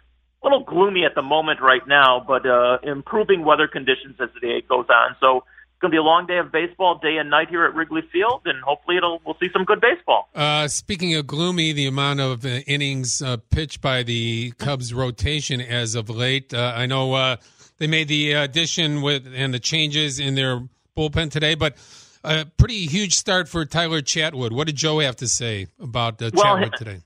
a 0.42 0.46
little 0.46 0.64
gloomy 0.64 1.04
at 1.04 1.14
the 1.14 1.22
moment 1.22 1.60
right 1.60 1.86
now, 1.86 2.24
but 2.26 2.46
uh, 2.46 2.78
improving 2.82 3.44
weather 3.44 3.68
conditions 3.68 4.16
as 4.20 4.30
the 4.34 4.40
day 4.40 4.62
goes 4.66 4.86
on. 4.88 5.16
So 5.20 5.44
it's 5.78 5.82
going 5.82 5.92
to 5.92 5.94
be 5.94 5.98
a 5.98 6.02
long 6.02 6.26
day 6.26 6.38
of 6.38 6.50
baseball, 6.50 6.98
day 6.98 7.18
and 7.18 7.30
night 7.30 7.48
here 7.48 7.64
at 7.64 7.72
Wrigley 7.72 8.02
Field, 8.12 8.42
and 8.46 8.60
hopefully 8.64 8.96
it'll 8.96 9.20
we'll 9.24 9.36
see 9.38 9.48
some 9.52 9.64
good 9.64 9.80
baseball. 9.80 10.28
Uh, 10.34 10.66
speaking 10.66 11.14
of 11.14 11.28
gloomy, 11.28 11.72
the 11.72 11.86
amount 11.86 12.18
of 12.18 12.44
uh, 12.44 12.48
innings 12.66 13.22
uh, 13.22 13.36
pitched 13.50 13.80
by 13.80 14.02
the 14.02 14.50
Cubs 14.58 14.92
rotation 14.92 15.60
as 15.60 15.94
of 15.94 16.10
late, 16.10 16.52
uh, 16.52 16.72
I 16.74 16.86
know 16.86 17.14
uh, 17.14 17.36
they 17.76 17.86
made 17.86 18.08
the 18.08 18.32
addition 18.32 19.02
with 19.02 19.32
and 19.32 19.54
the 19.54 19.60
changes 19.60 20.18
in 20.18 20.34
their 20.34 20.62
bullpen 20.96 21.30
today, 21.30 21.54
but. 21.54 21.76
A 22.24 22.44
pretty 22.44 22.84
huge 22.86 23.14
start 23.14 23.48
for 23.48 23.64
Tyler 23.64 24.02
Chatwood. 24.02 24.50
What 24.50 24.66
did 24.66 24.74
Joe 24.74 24.98
have 24.98 25.14
to 25.16 25.28
say 25.28 25.68
about 25.80 26.20
uh, 26.20 26.32
well, 26.34 26.56
Chatwood 26.56 26.74
today? 26.74 27.00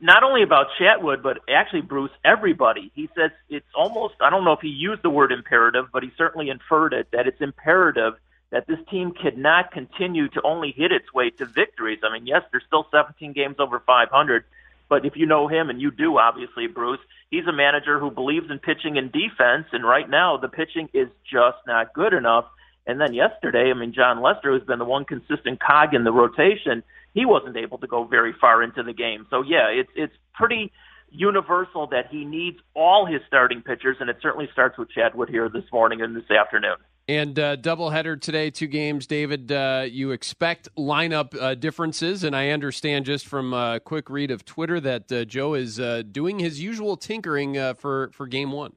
Not 0.00 0.22
only 0.22 0.42
about 0.42 0.68
Chatwood, 0.78 1.22
but 1.22 1.38
actually 1.48 1.80
Bruce, 1.80 2.12
everybody. 2.24 2.92
He 2.94 3.08
says 3.16 3.32
it's 3.48 3.66
almost, 3.74 4.14
I 4.20 4.30
don't 4.30 4.44
know 4.44 4.52
if 4.52 4.60
he 4.60 4.68
used 4.68 5.02
the 5.02 5.10
word 5.10 5.32
imperative, 5.32 5.86
but 5.92 6.04
he 6.04 6.12
certainly 6.16 6.50
inferred 6.50 6.92
it, 6.92 7.08
that 7.12 7.26
it's 7.26 7.40
imperative 7.40 8.14
that 8.50 8.66
this 8.66 8.78
team 8.90 9.12
cannot 9.12 9.72
continue 9.72 10.28
to 10.28 10.42
only 10.44 10.72
hit 10.76 10.92
its 10.92 11.12
way 11.12 11.30
to 11.30 11.46
victories. 11.46 12.00
I 12.04 12.12
mean, 12.12 12.26
yes, 12.26 12.42
there's 12.52 12.64
still 12.66 12.86
17 12.92 13.32
games 13.32 13.56
over 13.58 13.80
500, 13.80 14.44
but 14.88 15.06
if 15.06 15.16
you 15.16 15.26
know 15.26 15.48
him, 15.48 15.70
and 15.70 15.80
you 15.80 15.90
do, 15.90 16.18
obviously, 16.18 16.66
Bruce, 16.66 17.00
he's 17.30 17.46
a 17.46 17.52
manager 17.52 17.98
who 17.98 18.10
believes 18.10 18.50
in 18.50 18.58
pitching 18.58 18.98
and 18.98 19.10
defense, 19.10 19.66
and 19.72 19.84
right 19.84 20.08
now 20.08 20.36
the 20.36 20.48
pitching 20.48 20.90
is 20.92 21.08
just 21.24 21.56
not 21.66 21.94
good 21.94 22.12
enough. 22.12 22.44
And 22.86 23.00
then 23.00 23.14
yesterday, 23.14 23.70
I 23.70 23.74
mean, 23.74 23.94
Jon 23.94 24.20
Lester 24.20 24.52
who's 24.52 24.66
been 24.66 24.78
the 24.78 24.84
one 24.84 25.06
consistent 25.06 25.60
cog 25.60 25.94
in 25.94 26.04
the 26.04 26.12
rotation 26.12 26.82
he 27.14 27.24
wasn't 27.24 27.56
able 27.56 27.78
to 27.78 27.86
go 27.86 28.04
very 28.04 28.34
far 28.40 28.62
into 28.62 28.82
the 28.82 28.92
game. 28.92 29.26
So 29.30 29.42
yeah, 29.42 29.68
it's 29.68 29.90
it's 29.94 30.14
pretty 30.34 30.72
universal 31.10 31.86
that 31.88 32.06
he 32.10 32.24
needs 32.24 32.58
all 32.74 33.06
his 33.06 33.20
starting 33.26 33.62
pitchers, 33.62 33.98
and 34.00 34.08
it 34.08 34.16
certainly 34.22 34.48
starts 34.52 34.78
with 34.78 34.88
Chatwood 34.96 35.28
here 35.28 35.48
this 35.48 35.64
morning 35.72 36.00
and 36.00 36.16
this 36.16 36.30
afternoon. 36.30 36.76
And 37.08 37.36
uh, 37.38 37.56
doubleheader 37.56 38.20
today, 38.20 38.50
two 38.50 38.68
games. 38.68 39.06
David, 39.06 39.50
uh, 39.50 39.86
you 39.90 40.12
expect 40.12 40.68
lineup 40.76 41.36
uh, 41.38 41.54
differences, 41.56 42.22
and 42.22 42.34
I 42.34 42.50
understand 42.50 43.06
just 43.06 43.26
from 43.26 43.52
a 43.52 43.80
quick 43.80 44.08
read 44.08 44.30
of 44.30 44.44
Twitter 44.44 44.78
that 44.80 45.10
uh, 45.10 45.24
Joe 45.24 45.54
is 45.54 45.80
uh, 45.80 46.02
doing 46.10 46.38
his 46.38 46.62
usual 46.62 46.96
tinkering 46.96 47.58
uh, 47.58 47.74
for 47.74 48.10
for 48.14 48.26
game 48.26 48.52
one. 48.52 48.74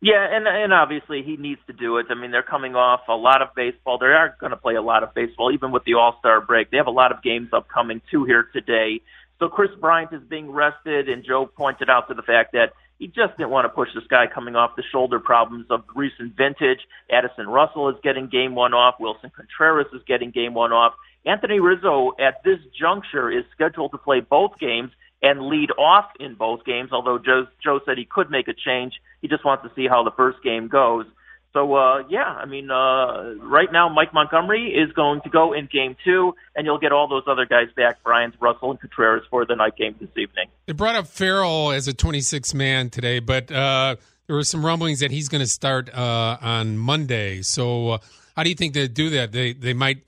Yeah, 0.00 0.24
and 0.30 0.46
and 0.46 0.72
obviously 0.72 1.22
he 1.24 1.36
needs 1.36 1.60
to 1.66 1.72
do 1.72 1.96
it. 1.96 2.06
I 2.10 2.14
mean, 2.14 2.30
they're 2.30 2.42
coming 2.42 2.76
off 2.76 3.00
a 3.08 3.14
lot 3.14 3.42
of 3.42 3.48
baseball. 3.56 3.98
They 3.98 4.06
are 4.06 4.36
going 4.40 4.50
to 4.50 4.56
play 4.56 4.76
a 4.76 4.82
lot 4.82 5.02
of 5.02 5.12
baseball, 5.12 5.50
even 5.52 5.72
with 5.72 5.82
the 5.84 5.94
All 5.94 6.16
Star 6.20 6.40
break. 6.40 6.70
They 6.70 6.76
have 6.76 6.86
a 6.86 6.92
lot 6.92 7.10
of 7.10 7.22
games 7.22 7.48
upcoming 7.52 8.00
too 8.10 8.24
here 8.24 8.48
today. 8.52 9.00
So 9.40 9.48
Kris 9.48 9.70
Bryant 9.80 10.12
is 10.12 10.22
being 10.28 10.50
rested, 10.50 11.08
and 11.08 11.24
Joe 11.24 11.46
pointed 11.46 11.90
out 11.90 12.08
to 12.08 12.14
the 12.14 12.22
fact 12.22 12.52
that 12.52 12.74
he 12.98 13.06
just 13.06 13.36
didn't 13.36 13.50
want 13.50 13.64
to 13.64 13.68
push 13.68 13.88
this 13.94 14.06
guy 14.08 14.26
coming 14.32 14.56
off 14.56 14.76
the 14.76 14.82
shoulder 14.90 15.18
problems 15.20 15.66
of 15.70 15.84
recent 15.94 16.36
vintage. 16.36 16.80
Addison 17.10 17.48
Russell 17.48 17.88
is 17.88 17.96
getting 18.02 18.28
game 18.28 18.54
one 18.54 18.74
off. 18.74 18.96
Willson 19.00 19.32
Contreras 19.34 19.86
is 19.92 20.02
getting 20.06 20.30
game 20.30 20.54
one 20.54 20.72
off. 20.72 20.94
Anthony 21.24 21.60
Rizzo 21.60 22.12
at 22.20 22.42
this 22.44 22.58
juncture 22.78 23.30
is 23.30 23.44
scheduled 23.52 23.92
to 23.92 23.98
play 23.98 24.20
both 24.20 24.58
games 24.58 24.90
and 25.22 25.42
lead 25.42 25.70
off 25.72 26.06
in 26.20 26.34
both 26.34 26.64
games, 26.64 26.90
although 26.92 27.18
Joe, 27.18 27.46
Joe 27.62 27.80
said 27.84 27.98
he 27.98 28.04
could 28.04 28.30
make 28.30 28.48
a 28.48 28.54
change. 28.54 28.94
He 29.20 29.28
just 29.28 29.44
wants 29.44 29.64
to 29.64 29.70
see 29.74 29.88
how 29.88 30.04
the 30.04 30.12
first 30.12 30.42
game 30.42 30.68
goes. 30.68 31.06
So, 31.54 31.74
uh, 31.74 32.04
yeah, 32.08 32.24
I 32.24 32.44
mean, 32.44 32.70
uh, 32.70 33.34
right 33.40 33.72
now, 33.72 33.88
Mike 33.88 34.12
Montgomery 34.12 34.68
is 34.74 34.92
going 34.92 35.22
to 35.22 35.30
go 35.30 35.54
in 35.54 35.66
game 35.66 35.96
two, 36.04 36.34
and 36.54 36.66
you'll 36.66 36.78
get 36.78 36.92
all 36.92 37.08
those 37.08 37.24
other 37.26 37.46
guys 37.46 37.68
back, 37.74 38.02
Bryant, 38.04 38.34
Russell, 38.38 38.70
and 38.70 38.80
Contreras, 38.80 39.24
for 39.30 39.46
the 39.46 39.56
night 39.56 39.76
game 39.76 39.96
this 39.98 40.10
evening. 40.10 40.48
They 40.66 40.74
brought 40.74 40.94
up 40.94 41.06
Farrell 41.06 41.72
as 41.72 41.88
a 41.88 41.94
26 41.94 42.52
man 42.52 42.90
today, 42.90 43.18
but 43.18 43.50
uh, 43.50 43.96
there 44.26 44.36
were 44.36 44.44
some 44.44 44.64
rumblings 44.64 45.00
that 45.00 45.10
he's 45.10 45.28
going 45.28 45.40
to 45.40 45.48
start 45.48 45.92
uh, 45.92 46.36
on 46.40 46.76
Monday. 46.76 47.40
So, 47.40 47.92
uh, 47.92 47.98
how 48.36 48.42
do 48.42 48.50
you 48.50 48.54
think 48.54 48.74
they 48.74 48.86
do 48.86 49.10
that? 49.10 49.32
They, 49.32 49.54
they 49.54 49.72
might 49.72 50.06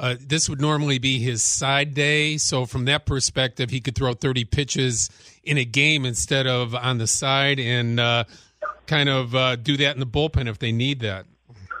uh, 0.00 0.16
this 0.18 0.48
would 0.48 0.62
normally 0.62 0.98
be 0.98 1.18
his 1.18 1.42
side 1.42 1.92
day. 1.92 2.38
So, 2.38 2.64
from 2.64 2.86
that 2.86 3.04
perspective, 3.04 3.68
he 3.68 3.80
could 3.80 3.94
throw 3.94 4.14
30 4.14 4.46
pitches 4.46 5.10
in 5.44 5.58
a 5.58 5.64
game 5.64 6.06
instead 6.06 6.46
of 6.46 6.74
on 6.74 6.96
the 6.96 7.06
side 7.06 7.60
and 7.60 8.00
uh, 8.00 8.24
kind 8.86 9.10
of 9.10 9.34
uh, 9.34 9.56
do 9.56 9.76
that 9.76 9.94
in 9.94 10.00
the 10.00 10.06
bullpen 10.06 10.48
if 10.48 10.58
they 10.58 10.72
need 10.72 11.00
that. 11.00 11.26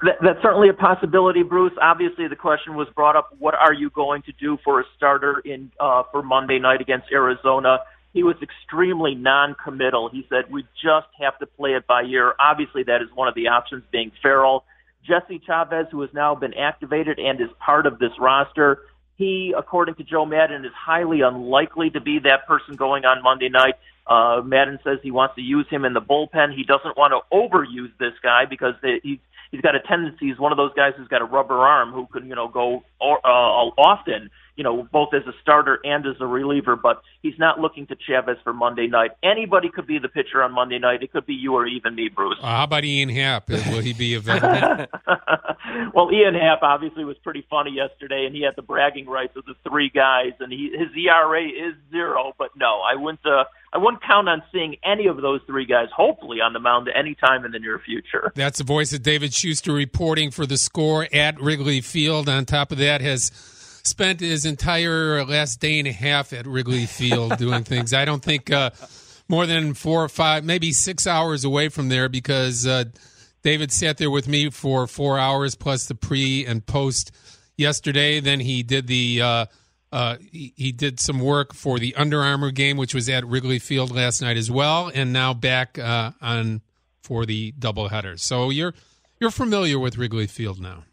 that. 0.02 0.18
That's 0.20 0.42
certainly 0.42 0.68
a 0.68 0.74
possibility, 0.74 1.42
Bruce. 1.42 1.72
Obviously, 1.80 2.28
the 2.28 2.36
question 2.36 2.74
was 2.74 2.88
brought 2.94 3.16
up 3.16 3.34
what 3.38 3.54
are 3.54 3.72
you 3.72 3.88
going 3.88 4.20
to 4.22 4.32
do 4.32 4.58
for 4.62 4.80
a 4.80 4.84
starter 4.96 5.40
in 5.42 5.72
uh, 5.80 6.02
for 6.12 6.22
Monday 6.22 6.58
night 6.58 6.82
against 6.82 7.06
Arizona? 7.10 7.78
He 8.12 8.22
was 8.22 8.36
extremely 8.42 9.14
non 9.14 9.56
committal. 9.64 10.10
He 10.10 10.26
said, 10.28 10.50
We 10.50 10.64
just 10.82 11.06
have 11.18 11.38
to 11.38 11.46
play 11.46 11.70
it 11.70 11.86
by 11.86 12.02
ear. 12.02 12.34
Obviously, 12.38 12.82
that 12.82 13.00
is 13.00 13.08
one 13.14 13.28
of 13.28 13.34
the 13.34 13.48
options 13.48 13.82
being 13.90 14.12
Farrell. 14.22 14.64
Jesse 15.06 15.40
Chavez, 15.46 15.86
who 15.90 16.00
has 16.02 16.10
now 16.12 16.34
been 16.34 16.54
activated 16.54 17.18
and 17.18 17.40
is 17.40 17.48
part 17.58 17.86
of 17.86 17.98
this 17.98 18.12
roster, 18.18 18.82
he, 19.16 19.54
according 19.56 19.96
to 19.96 20.04
Joe 20.04 20.24
Maddon, 20.24 20.64
is 20.64 20.72
highly 20.74 21.20
unlikely 21.20 21.90
to 21.90 22.00
be 22.00 22.20
that 22.20 22.46
person 22.46 22.76
going 22.76 23.04
on 23.04 23.22
Monday 23.22 23.48
night. 23.48 23.74
Uh, 24.06 24.40
Maddon 24.42 24.78
says 24.82 24.98
he 25.02 25.10
wants 25.10 25.34
to 25.36 25.42
use 25.42 25.66
him 25.68 25.84
in 25.84 25.92
the 25.92 26.00
bullpen. 26.00 26.54
He 26.54 26.64
doesn't 26.64 26.96
want 26.96 27.12
to 27.12 27.20
overuse 27.36 27.92
this 27.98 28.14
guy 28.22 28.44
because 28.46 28.74
he's 29.02 29.18
he's 29.50 29.60
got 29.60 29.74
a 29.74 29.80
tendency. 29.80 30.28
He's 30.28 30.38
one 30.38 30.52
of 30.52 30.58
those 30.58 30.72
guys 30.74 30.92
who's 30.96 31.08
got 31.08 31.22
a 31.22 31.26
rubber 31.26 31.58
arm 31.58 31.92
who 31.92 32.06
can 32.06 32.28
you 32.28 32.34
know 32.34 32.48
go 32.48 32.82
or, 33.00 33.18
uh, 33.24 33.70
often 33.78 34.30
you 34.60 34.64
know, 34.64 34.86
both 34.92 35.14
as 35.14 35.22
a 35.26 35.32
starter 35.40 35.80
and 35.84 36.04
as 36.04 36.16
a 36.20 36.26
reliever, 36.26 36.76
but 36.76 37.00
he's 37.22 37.38
not 37.38 37.58
looking 37.58 37.86
to 37.86 37.96
Chavez 37.96 38.36
for 38.44 38.52
Monday 38.52 38.88
night. 38.88 39.12
Anybody 39.22 39.70
could 39.70 39.86
be 39.86 39.98
the 39.98 40.10
pitcher 40.10 40.42
on 40.42 40.52
Monday 40.52 40.78
night. 40.78 41.02
It 41.02 41.12
could 41.12 41.24
be 41.24 41.32
you 41.32 41.54
or 41.54 41.66
even 41.66 41.94
me, 41.94 42.10
Bruce. 42.14 42.36
Uh, 42.42 42.46
how 42.46 42.64
about 42.64 42.84
Ian 42.84 43.08
Happ? 43.08 43.48
Will 43.48 43.80
he 43.80 43.94
be 43.94 44.12
available? 44.16 44.86
well, 45.94 46.12
Ian 46.12 46.34
Happ 46.34 46.58
obviously 46.60 47.06
was 47.06 47.16
pretty 47.24 47.46
funny 47.48 47.70
yesterday, 47.70 48.26
and 48.26 48.34
he 48.34 48.42
had 48.42 48.54
the 48.54 48.60
bragging 48.60 49.06
rights 49.06 49.34
of 49.34 49.46
the 49.46 49.54
three 49.66 49.88
guys, 49.88 50.32
and 50.40 50.52
he, 50.52 50.70
his 50.76 50.88
ERA 50.94 51.42
is 51.42 51.74
zero. 51.90 52.34
But 52.38 52.50
no, 52.54 52.82
I 52.82 52.96
wouldn't. 52.96 53.24
Uh, 53.24 53.44
I 53.72 53.78
wouldn't 53.78 54.02
count 54.02 54.28
on 54.28 54.42
seeing 54.52 54.76
any 54.84 55.06
of 55.06 55.18
those 55.18 55.40
three 55.46 55.64
guys, 55.64 55.88
hopefully, 55.94 56.40
on 56.40 56.52
the 56.52 56.58
mound 56.58 56.88
anytime 56.92 57.44
in 57.44 57.52
the 57.52 57.60
near 57.60 57.78
future. 57.78 58.32
That's 58.34 58.58
the 58.58 58.64
voice 58.64 58.92
of 58.92 59.02
David 59.02 59.32
Schuster 59.32 59.72
reporting 59.72 60.32
for 60.32 60.44
the 60.44 60.58
score 60.58 61.06
at 61.12 61.40
Wrigley 61.40 61.80
Field. 61.80 62.28
On 62.28 62.44
top 62.44 62.72
of 62.72 62.78
that, 62.78 63.00
has 63.00 63.30
spent 63.84 64.20
his 64.20 64.44
entire 64.44 65.24
last 65.24 65.60
day 65.60 65.78
and 65.78 65.86
a 65.86 65.92
half 65.92 66.32
at 66.32 66.46
Wrigley 66.46 66.86
Field 66.86 67.36
doing 67.38 67.62
things. 67.64 67.94
I 67.94 68.04
don't 68.04 68.24
think 68.24 68.50
uh, 68.50 68.70
more 69.28 69.46
than 69.46 69.74
four 69.74 70.02
or 70.02 70.08
five, 70.08 70.44
maybe 70.44 70.72
six 70.72 71.06
hours 71.06 71.44
away 71.44 71.68
from 71.68 71.90
there 71.90 72.08
because 72.08 72.66
uh, 72.66 72.84
David 73.44 73.70
sat 73.70 73.98
there 73.98 74.10
with 74.10 74.26
me 74.26 74.50
for 74.50 74.88
four 74.88 75.16
hours 75.16 75.54
plus 75.54 75.86
the 75.86 75.94
pre 75.94 76.44
and 76.44 76.66
post 76.66 77.12
yesterday. 77.56 78.18
Then 78.18 78.40
he 78.40 78.64
did 78.64 78.88
the. 78.88 79.22
Uh, 79.22 79.46
uh, 79.92 80.16
he, 80.30 80.52
he, 80.56 80.72
did 80.72 81.00
some 81.00 81.18
work 81.18 81.52
for 81.52 81.78
the 81.78 81.94
Under 81.96 82.22
Armour 82.22 82.50
game, 82.52 82.76
which 82.76 82.94
was 82.94 83.08
at 83.08 83.26
Wrigley 83.26 83.58
Field 83.58 83.94
last 83.94 84.22
night 84.22 84.36
as 84.36 84.50
well, 84.50 84.90
and 84.94 85.12
now 85.12 85.34
back 85.34 85.78
uh, 85.78 86.12
on 86.20 86.60
for 87.02 87.26
the 87.26 87.52
doubleheader. 87.52 88.18
So 88.18 88.50
you're 88.50 88.74
you're 89.18 89.30
familiar 89.32 89.78
with 89.78 89.98
Wrigley 89.98 90.26
Field 90.26 90.60
now. 90.60 90.84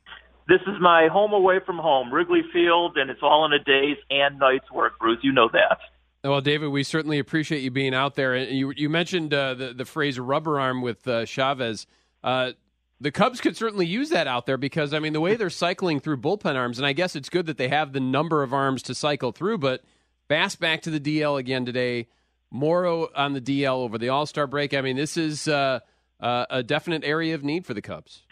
This 0.47 0.61
is 0.61 0.75
my 0.79 1.09
home 1.11 1.33
away 1.33 1.59
from 1.65 1.77
home, 1.77 2.11
Wrigley 2.11 2.41
Field, 2.53 2.97
and 2.97 3.09
it's 3.09 3.21
all 3.21 3.45
in 3.45 3.53
a 3.53 3.59
day's 3.59 3.97
and 4.09 4.39
night's 4.39 4.71
work, 4.71 4.97
Bruce. 4.99 5.19
You 5.21 5.33
know 5.33 5.49
that. 5.51 5.79
Well, 6.23 6.41
David, 6.41 6.69
we 6.69 6.83
certainly 6.83 7.19
appreciate 7.19 7.61
you 7.61 7.71
being 7.71 7.93
out 7.93 8.15
there. 8.15 8.33
And 8.33 8.57
you, 8.57 8.73
you 8.75 8.89
mentioned 8.89 9.33
uh, 9.33 9.53
the, 9.53 9.73
the 9.73 9.85
phrase 9.85 10.19
rubber 10.19 10.59
arm 10.59 10.81
with 10.81 11.07
uh, 11.07 11.25
Chavez. 11.25 11.85
The 12.99 13.11
Cubs 13.11 13.41
could 13.41 13.55
certainly 13.55 13.85
use 13.85 14.09
that 14.09 14.27
out 14.27 14.47
there 14.47 14.57
because, 14.57 14.93
I 14.93 14.99
mean, 14.99 15.13
the 15.13 15.21
way 15.21 15.35
they're 15.35 15.51
cycling 15.51 15.99
through 15.99 16.17
bullpen 16.17 16.55
arms, 16.55 16.79
and 16.79 16.87
I 16.87 16.93
guess 16.93 17.15
it's 17.15 17.29
good 17.29 17.45
that 17.45 17.57
they 17.57 17.67
have 17.67 17.93
the 17.93 17.99
number 17.99 18.41
of 18.41 18.53
arms 18.53 18.81
to 18.83 18.95
cycle 18.95 19.31
through, 19.31 19.59
but 19.59 19.83
Bass 20.27 20.55
back 20.55 20.81
to 20.81 20.89
the 20.89 20.99
DL 20.99 21.39
again 21.39 21.65
today. 21.65 22.07
Morrow 22.49 23.09
on 23.15 23.33
the 23.33 23.41
DL 23.41 23.77
over 23.77 23.97
the 23.97 24.09
All 24.09 24.25
Star 24.25 24.47
break. 24.47 24.73
I 24.73 24.81
mean, 24.81 24.95
this 24.95 25.17
is 25.17 25.47
uh, 25.47 25.79
uh, 26.19 26.45
a 26.49 26.63
definite 26.63 27.03
area 27.03 27.35
of 27.35 27.43
need 27.43 27.65
for 27.65 27.73
the 27.73 27.81
Cubs. 27.81 28.23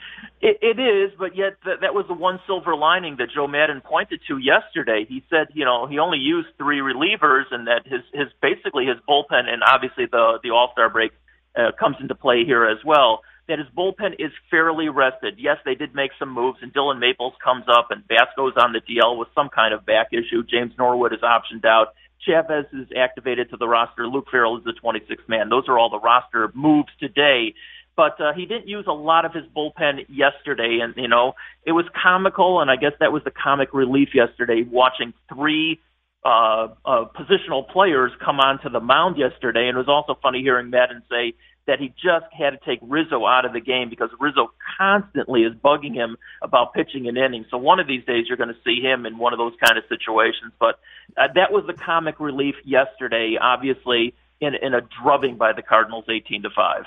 It, 0.42 0.58
it 0.62 0.80
is, 0.80 1.12
but 1.18 1.36
yet 1.36 1.58
th- 1.64 1.80
that 1.82 1.94
was 1.94 2.06
the 2.08 2.14
one 2.14 2.40
silver 2.48 2.76
lining 2.76 3.18
that 3.18 3.28
Joe 3.34 3.48
Maddon 3.48 3.82
pointed 3.82 4.22
to 4.28 4.38
yesterday. 4.38 5.06
He 5.08 5.24
said, 5.30 5.48
you 5.54 5.66
know, 5.66 5.86
he 5.88 6.00
only 6.00 6.18
used 6.18 6.48
three 6.58 6.80
relievers, 6.80 7.44
and 7.52 7.68
that 7.68 7.86
his 7.86 8.02
his 8.14 8.28
basically 8.42 8.86
his 8.86 8.98
bullpen, 9.08 9.48
and 9.48 9.62
obviously 9.64 10.06
the 10.06 10.40
the 10.44 10.52
All 10.52 10.70
Star 10.72 10.90
break 10.90 11.12
uh, 11.56 11.72
comes 11.78 11.98
into 12.00 12.16
play 12.16 12.46
here 12.46 12.66
as 12.66 12.84
well. 12.86 13.22
That 13.48 13.60
his 13.60 13.68
bullpen 13.78 14.16
is 14.20 14.32
fairly 14.50 14.90
rested. 14.90 15.36
Yes, 15.38 15.58
they 15.66 15.76
did 15.76 15.94
make 15.94 16.12
some 16.18 16.32
moves, 16.34 16.60
and 16.62 16.74
Dillon 16.74 17.00
Maples 17.00 17.34
comes 17.44 17.66
up, 17.68 17.92
and 17.92 18.04
Vasco's 18.08 18.54
on 18.58 18.74
the 18.74 18.82
DL 18.82 19.18
with 19.18 19.28
some 19.36 19.50
kind 19.50 19.74
of 19.74 19.86
back 19.86 20.08
issue. 20.12 20.44
James 20.44 20.74
Norwood 20.78 21.14
is 21.14 21.22
optioned 21.22 21.66
out. 21.66 21.94
Chavez 22.26 22.66
is 22.74 22.88
activated 22.98 23.52
to 23.52 23.58
the 23.58 23.68
roster. 23.68 24.08
Luke 24.08 24.28
Farrell 24.32 24.58
is 24.58 24.64
the 24.64 24.74
26th 24.74 25.28
man. 25.28 25.50
Those 25.50 25.66
are 25.68 25.78
all 25.78 25.90
the 25.90 26.00
roster 26.00 26.52
moves 26.56 26.90
today. 27.00 27.54
But 27.96 28.20
uh, 28.20 28.34
he 28.34 28.46
didn't 28.46 28.68
use 28.68 28.86
a 28.88 28.94
lot 28.94 29.26
of 29.26 29.34
his 29.34 29.46
bullpen 29.56 30.06
yesterday, 30.10 30.80
and 30.82 30.94
you 30.98 31.08
know 31.08 31.34
it 31.66 31.72
was 31.72 31.86
comical, 32.02 32.60
and 32.60 32.70
I 32.70 32.76
guess 32.76 32.92
that 33.00 33.14
was 33.14 33.24
the 33.24 33.32
comic 33.32 33.74
relief 33.74 34.10
yesterday, 34.14 34.64
watching 34.70 35.14
three 35.34 35.80
uh, 36.26 36.70
uh, 36.84 37.06
positional 37.16 37.70
players 37.70 38.12
come 38.24 38.40
onto 38.40 38.70
the 38.70 38.80
mound 38.80 39.18
yesterday. 39.18 39.68
And 39.68 39.78
it 39.78 39.78
was 39.78 39.88
also 39.88 40.20
funny 40.22 40.42
hearing 40.42 40.72
Maddon 40.72 41.04
say 41.10 41.34
that 41.68 41.80
he 41.80 41.90
just 41.90 42.26
had 42.32 42.52
to 42.52 42.58
take 42.66 42.80
Rizzo 42.82 43.26
out 43.26 43.46
of 43.46 43.54
the 43.54 43.60
game 43.60 43.90
because 43.90 44.10
Rizzo 44.20 44.52
constantly 44.78 45.42
is 45.44 45.54
bugging 45.54 45.94
him 45.94 46.18
about 46.42 46.74
pitching 46.74 47.08
an 47.08 47.16
inning. 47.16 47.46
So 47.50 47.58
one 47.58 47.80
of 47.80 47.88
these 47.88 48.04
days 48.06 48.26
you're 48.28 48.38
going 48.38 48.54
to 48.54 48.60
see 48.66 48.82
him 48.82 49.06
in 49.06 49.18
one 49.18 49.34
of 49.34 49.40
those 49.40 49.54
kind 49.64 49.78
of 49.78 49.84
situations. 49.88 50.52
But 50.60 50.80
uh, 51.16 51.28
that 51.36 51.52
was 51.52 51.64
the 51.68 51.74
comic 51.74 52.20
relief 52.20 52.56
yesterday, 52.66 53.38
obviously 53.40 54.16
in, 54.42 54.54
in 54.56 54.74
a 54.74 54.82
drubbing 55.04 55.38
by 55.38 55.54
the 55.54 55.62
Cardinals, 55.62 56.06
18 56.10 56.44
to 56.44 56.50
five. 56.56 56.84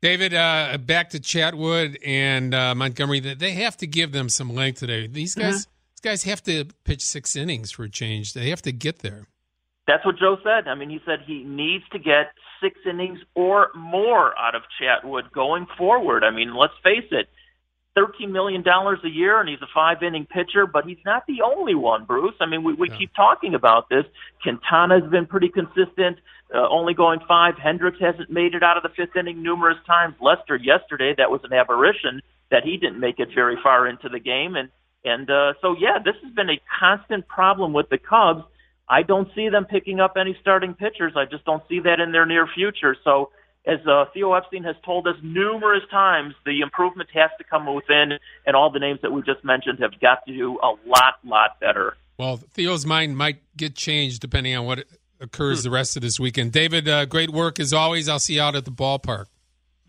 David, 0.00 0.32
uh, 0.32 0.78
back 0.78 1.10
to 1.10 1.18
Chatwood 1.18 1.96
and 2.04 2.54
uh, 2.54 2.74
Montgomery. 2.74 3.18
They 3.20 3.52
have 3.52 3.76
to 3.78 3.86
give 3.86 4.12
them 4.12 4.28
some 4.28 4.54
length 4.54 4.78
today. 4.78 5.08
These 5.08 5.34
guys, 5.34 5.62
mm-hmm. 5.62 5.70
These 5.98 6.10
guys 6.12 6.22
have 6.22 6.42
to 6.44 6.66
pitch 6.84 7.04
six 7.04 7.34
innings 7.34 7.72
for 7.72 7.82
a 7.82 7.90
change. 7.90 8.32
They 8.32 8.50
have 8.50 8.62
to 8.62 8.72
get 8.72 9.00
there. 9.00 9.26
That's 9.88 10.04
what 10.06 10.16
Joe 10.16 10.36
said. 10.44 10.68
I 10.68 10.76
mean, 10.76 10.90
he 10.90 11.00
said 11.04 11.20
he 11.26 11.42
needs 11.42 11.82
to 11.90 11.98
get 11.98 12.32
six 12.62 12.78
innings 12.88 13.18
or 13.34 13.70
more 13.74 14.38
out 14.38 14.54
of 14.54 14.62
Chatwood 14.80 15.32
going 15.32 15.66
forward. 15.76 16.22
I 16.22 16.30
mean, 16.30 16.54
let's 16.54 16.74
face 16.84 17.08
it, 17.10 17.28
$13 17.96 18.30
million 18.30 18.62
a 18.64 19.08
year 19.08 19.40
and 19.40 19.48
he's 19.48 19.60
a 19.60 19.66
five 19.74 20.00
inning 20.04 20.26
pitcher, 20.26 20.66
but 20.66 20.84
he's 20.84 21.02
not 21.04 21.24
the 21.26 21.42
only 21.42 21.74
one, 21.74 22.04
Bruce. 22.04 22.34
I 22.40 22.46
mean, 22.46 22.62
we, 22.62 22.74
we 22.74 22.90
yeah. 22.90 22.96
keep 22.96 23.14
talking 23.16 23.54
about 23.54 23.88
this. 23.88 24.04
Quintana's 24.42 25.10
been 25.10 25.26
pretty 25.26 25.48
consistent, 25.48 26.18
uh, 26.54 26.68
only 26.68 26.94
going 26.94 27.18
five. 27.26 27.54
Hendricks 27.60 27.98
hasn't 28.00 28.30
made 28.30 28.54
it 28.54 28.62
out 28.62 28.76
of 28.76 28.84
the 28.84 28.90
fifth 28.90 29.16
inning 29.16 29.42
numerous 29.42 29.78
times. 29.84 30.14
Lester 30.20 30.54
yesterday, 30.54 31.14
that 31.16 31.30
was 31.30 31.40
an 31.42 31.52
aberration 31.52 32.20
that 32.52 32.62
he 32.62 32.76
didn't 32.76 33.00
make 33.00 33.18
it 33.18 33.30
very 33.34 33.56
far 33.64 33.88
into 33.88 34.08
the 34.08 34.20
game. 34.20 34.54
And, 34.54 34.68
and, 35.04 35.30
uh, 35.30 35.54
so 35.60 35.76
yeah, 35.78 35.98
this 36.04 36.14
has 36.22 36.32
been 36.32 36.50
a 36.50 36.60
constant 36.80 37.26
problem 37.28 37.72
with 37.72 37.88
the 37.88 37.98
Cubs. 37.98 38.44
I 38.88 39.02
don't 39.02 39.28
see 39.34 39.48
them 39.48 39.66
picking 39.66 40.00
up 40.00 40.16
any 40.18 40.36
starting 40.40 40.74
pitchers. 40.74 41.12
I 41.16 41.24
just 41.26 41.44
don't 41.44 41.62
see 41.68 41.80
that 41.80 42.00
in 42.00 42.12
their 42.12 42.26
near 42.26 42.46
future. 42.46 42.96
So, 43.04 43.30
as 43.66 43.80
uh, 43.86 44.06
Theo 44.14 44.32
Epstein 44.32 44.64
has 44.64 44.76
told 44.82 45.06
us 45.06 45.16
numerous 45.22 45.82
times, 45.90 46.34
the 46.46 46.60
improvement 46.62 47.10
has 47.12 47.30
to 47.36 47.44
come 47.44 47.66
within, 47.74 48.12
and 48.46 48.56
all 48.56 48.70
the 48.70 48.78
names 48.78 49.00
that 49.02 49.12
we 49.12 49.20
just 49.22 49.44
mentioned 49.44 49.80
have 49.80 49.98
got 50.00 50.24
to 50.26 50.32
do 50.32 50.58
a 50.62 50.72
lot, 50.88 51.16
lot 51.22 51.60
better. 51.60 51.96
Well, 52.18 52.38
Theo's 52.38 52.86
mind 52.86 53.18
might 53.18 53.42
get 53.56 53.74
changed 53.74 54.20
depending 54.20 54.56
on 54.56 54.64
what 54.64 54.84
occurs 55.20 55.64
the 55.64 55.70
rest 55.70 55.96
of 55.96 56.02
this 56.02 56.18
weekend. 56.18 56.52
David, 56.52 56.88
uh, 56.88 57.04
great 57.04 57.30
work 57.30 57.60
as 57.60 57.74
always. 57.74 58.08
I'll 58.08 58.18
see 58.18 58.34
you 58.34 58.40
out 58.40 58.56
at 58.56 58.64
the 58.64 58.70
ballpark. 58.70 59.26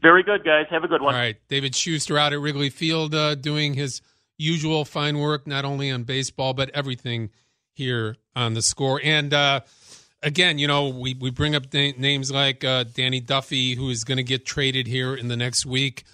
Very 0.02 0.24
good, 0.24 0.44
guys. 0.44 0.66
Have 0.70 0.84
a 0.84 0.88
good 0.88 1.02
one. 1.02 1.14
All 1.14 1.20
right. 1.20 1.38
David 1.48 1.76
Schuster 1.76 2.18
out 2.18 2.34
at 2.34 2.40
Wrigley 2.40 2.70
Field 2.70 3.14
uh, 3.16 3.36
doing 3.36 3.74
his 3.74 4.02
usual 4.40 4.86
fine 4.86 5.20
work, 5.20 5.46
not 5.46 5.66
only 5.66 5.92
on 5.92 6.04
baseball, 6.04 6.54
but 6.54 6.72
everything 6.72 7.30
here 7.74 8.16
on 8.36 8.56
the 8.56 8.62
score. 8.62 9.00
And 9.04 9.34
uh, 9.34 9.62
again, 10.24 10.58
you 10.58 10.68
know, 10.68 10.90
we, 10.90 11.14
we 11.14 11.30
bring 11.30 11.54
up 11.54 11.72
names 11.74 12.32
like 12.32 12.64
uh, 12.64 12.86
Danny 12.86 13.20
Duffy, 13.20 13.76
who 13.76 13.90
is 13.90 14.04
going 14.04 14.18
to 14.18 14.24
get 14.24 14.46
traded 14.46 14.88
here 14.88 15.14
in 15.14 15.28
the 15.28 15.38
next 15.38 15.66
week. 15.66 16.06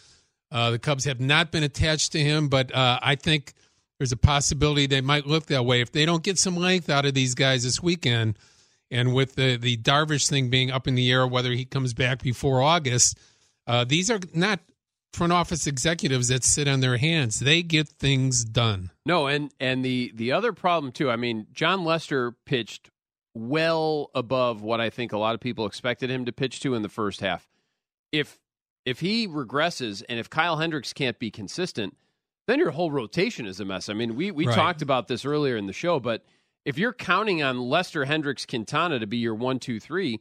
Uh, 0.51 0.71
the 0.71 0.79
Cubs 0.79 1.05
have 1.05 1.19
not 1.19 1.51
been 1.51 1.63
attached 1.63 2.11
to 2.13 2.19
him, 2.19 2.49
but 2.49 2.73
uh, 2.73 2.99
I 3.01 3.15
think 3.15 3.53
there's 3.99 4.11
a 4.11 4.17
possibility 4.17 4.87
they 4.87 5.01
might 5.01 5.25
look 5.25 5.45
that 5.47 5.65
way 5.65 5.81
if 5.81 5.91
they 5.91 6.05
don't 6.05 6.23
get 6.23 6.37
some 6.37 6.57
length 6.57 6.89
out 6.89 7.05
of 7.05 7.13
these 7.13 7.35
guys 7.35 7.63
this 7.63 7.81
weekend. 7.81 8.37
And 8.91 9.13
with 9.13 9.35
the 9.35 9.57
the 9.57 9.77
Darvish 9.77 10.29
thing 10.29 10.49
being 10.49 10.69
up 10.69 10.87
in 10.87 10.93
the 10.93 11.11
air, 11.11 11.25
whether 11.25 11.51
he 11.51 11.65
comes 11.65 11.93
back 11.93 12.21
before 12.21 12.61
August, 12.61 13.17
uh, 13.65 13.83
these 13.83 14.11
are 14.11 14.19
not 14.33 14.59
front 15.15 15.33
office 15.33 15.65
executives 15.65 16.27
that 16.27 16.43
sit 16.43 16.67
on 16.67 16.81
their 16.81 16.97
hands. 16.97 17.39
They 17.39 17.63
get 17.63 17.87
things 17.87 18.43
done. 18.43 18.91
No, 19.05 19.27
and 19.27 19.51
and 19.59 19.83
the 19.83 20.11
the 20.13 20.31
other 20.31 20.53
problem 20.53 20.91
too. 20.91 21.09
I 21.09 21.15
mean, 21.15 21.47
Jon 21.53 21.83
Lester 21.83 22.33
pitched 22.45 22.89
well 23.33 24.11
above 24.15 24.61
what 24.61 24.79
I 24.79 24.89
think 24.89 25.11
a 25.11 25.17
lot 25.17 25.35
of 25.35 25.41
people 25.41 25.65
expected 25.65 26.09
him 26.09 26.25
to 26.25 26.31
pitch 26.31 26.59
to 26.61 26.73
in 26.73 26.81
the 26.81 26.89
first 26.89 27.21
half. 27.21 27.47
If 28.11 28.39
if 28.85 28.99
he 28.99 29.27
regresses 29.27 30.03
and 30.07 30.19
if 30.19 30.29
Kyle 30.29 30.57
Hendricks 30.57 30.93
can't 30.93 31.17
be 31.17 31.31
consistent, 31.31 31.97
then 32.47 32.59
your 32.59 32.71
whole 32.71 32.91
rotation 32.91 33.45
is 33.45 33.59
a 33.59 33.65
mess. 33.65 33.89
I 33.89 33.93
mean, 33.93 34.15
we 34.15 34.31
we 34.31 34.45
right. 34.47 34.55
talked 34.55 34.81
about 34.81 35.07
this 35.07 35.25
earlier 35.25 35.57
in 35.57 35.67
the 35.67 35.73
show, 35.73 35.99
but 35.99 36.23
if 36.65 36.77
you're 36.77 36.93
counting 36.93 37.43
on 37.43 37.59
Lester 37.59 38.05
Hendricks 38.05 38.45
Quintana 38.45 38.99
to 38.99 39.07
be 39.07 39.17
your 39.17 39.35
one, 39.35 39.59
two, 39.59 39.79
three, 39.79 40.19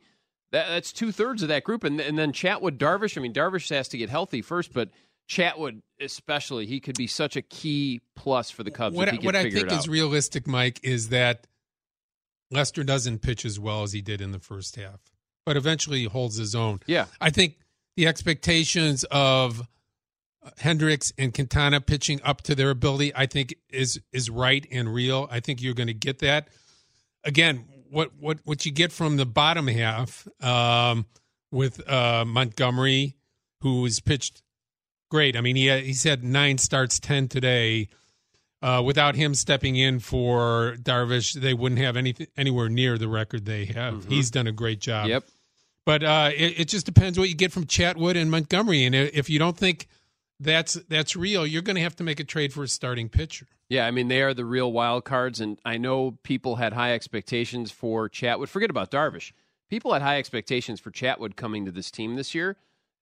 that, 0.55 0.69
that's 0.69 0.93
two 0.93 1.13
thirds 1.13 1.43
of 1.43 1.49
that 1.49 1.65
group, 1.65 1.85
and 1.85 2.01
and 2.01 2.17
then 2.17 2.33
Chatwood 2.33 2.79
Darvish. 2.79 3.19
I 3.19 3.21
mean, 3.21 3.33
Darvish 3.33 3.69
has 3.71 3.89
to 3.89 3.99
get 3.99 4.09
healthy 4.09 4.41
first, 4.41 4.73
but 4.73 4.91
Chatwood 5.29 5.83
especially, 6.01 6.67
he 6.67 6.81
could 6.81 6.97
be 6.97 7.07
such 7.07 7.37
a 7.37 7.43
key 7.43 8.01
plus 8.15 8.51
for 8.51 8.63
the 8.63 8.71
Cubs. 8.71 8.97
What, 8.97 9.13
what 9.23 9.35
I 9.35 9.51
think 9.51 9.73
is 9.73 9.89
realistic, 9.89 10.47
Mike, 10.47 10.81
is 10.83 11.09
that 11.09 11.47
Lester 12.51 12.85
doesn't 12.85 13.21
pitch 13.21 13.45
as 13.45 13.59
well 13.59 13.83
as 13.83 13.93
he 13.93 14.01
did 14.01 14.21
in 14.21 14.33
the 14.33 14.39
first 14.39 14.77
half, 14.77 15.01
but 15.45 15.57
eventually 15.57 16.01
he 16.01 16.05
holds 16.05 16.37
his 16.37 16.55
own. 16.55 16.81
Yeah. 16.87 17.07
I 17.21 17.31
think 17.31 17.59
the 17.97 18.07
expectations 18.07 19.05
of 19.11 19.67
Hendricks 20.59 21.13
and 21.19 21.35
Quintana 21.35 21.81
pitching 21.81 22.21
up 22.23 22.43
to 22.43 22.55
their 22.55 22.71
ability, 22.71 23.13
I 23.15 23.27
think 23.27 23.55
is 23.71 24.01
is 24.13 24.31
right 24.31 24.67
and 24.71 24.93
real. 24.93 25.27
I 25.31 25.41
think 25.41 25.63
you're 25.63 25.75
going 25.75 25.89
to 25.89 25.95
get 25.95 26.21
that. 26.21 26.49
Again, 27.25 27.65
what 27.95 28.11
what 28.19 28.39
what 28.45 28.67
you 28.67 28.73
get 28.73 28.93
from 28.93 29.17
the 29.17 29.27
bottom 29.27 29.67
half 29.69 30.27
um, 30.43 31.07
with 31.51 31.89
uh, 31.89 32.25
Montgomery, 32.27 33.17
who 33.61 33.85
has 33.85 34.01
pitched 34.01 34.43
great. 35.11 35.37
I 35.37 35.41
mean, 35.41 35.57
he 35.57 35.71
he's 35.81 36.03
had 36.03 36.25
nine 36.25 36.59
starts, 36.59 36.99
ten 36.99 37.29
today. 37.29 37.89
Uh, 38.61 38.81
without 38.81 39.15
him 39.15 39.35
stepping 39.35 39.77
in 39.77 40.01
for 40.01 40.77
Darvish, 40.81 41.35
they 41.35 41.53
wouldn't 41.53 41.83
have 41.83 41.99
anything 41.99 42.29
anywhere 42.35 42.71
near 42.71 42.97
the 42.97 43.09
record 43.09 43.45
they 43.45 43.67
have. 43.67 43.95
Mm-hmm. 43.95 44.11
He's 44.11 44.31
done 44.31 44.47
a 44.47 44.53
great 44.53 44.81
job. 44.81 45.09
Yep. 45.09 45.25
But 45.85 46.03
uh, 46.03 46.31
it, 46.35 46.61
it, 46.61 46.69
just 46.69 46.87
depends 46.87 47.19
what 47.19 47.29
you 47.29 47.35
get 47.35 47.53
from 47.53 47.67
Chatwood 47.67 48.17
and 48.17 48.31
Montgomery, 48.31 48.85
and 48.85 48.95
if 48.95 49.29
you 49.29 49.39
don't 49.39 49.57
think 49.57 49.87
that's 50.41 50.75
that's 50.89 51.17
real, 51.17 51.47
you're 51.47 51.63
going 51.63 51.77
to 51.77 51.83
have 51.83 51.97
to 51.97 52.05
make 52.05 52.21
a 52.21 52.25
trade 52.25 52.53
for 52.53 52.65
a 52.65 52.69
starting 52.69 53.09
pitcher. 53.09 53.47
Yeah, 53.69 53.87
I 53.87 53.91
mean 53.91 54.09
they 54.09 54.23
are 54.23 54.35
the 54.35 54.45
real 54.45 54.71
wild 54.73 55.05
cards, 55.05 55.41
and 55.41 55.59
I 55.65 55.79
know 55.79 56.19
people 56.23 56.57
had 56.57 56.73
high 56.73 56.95
expectations 56.95 57.71
for 57.71 58.09
Chatwood. 58.09 58.49
Forget 58.49 58.71
about 58.71 58.91
Darvish. 58.91 59.33
People 59.71 59.93
had 59.93 60.03
high 60.03 60.19
expectations 60.19 60.81
for 60.81 60.91
Chatwood 60.91 61.37
coming 61.37 61.65
to 61.65 61.71
this 61.71 61.91
team 61.91 62.17
this 62.17 62.35
year, 62.35 62.57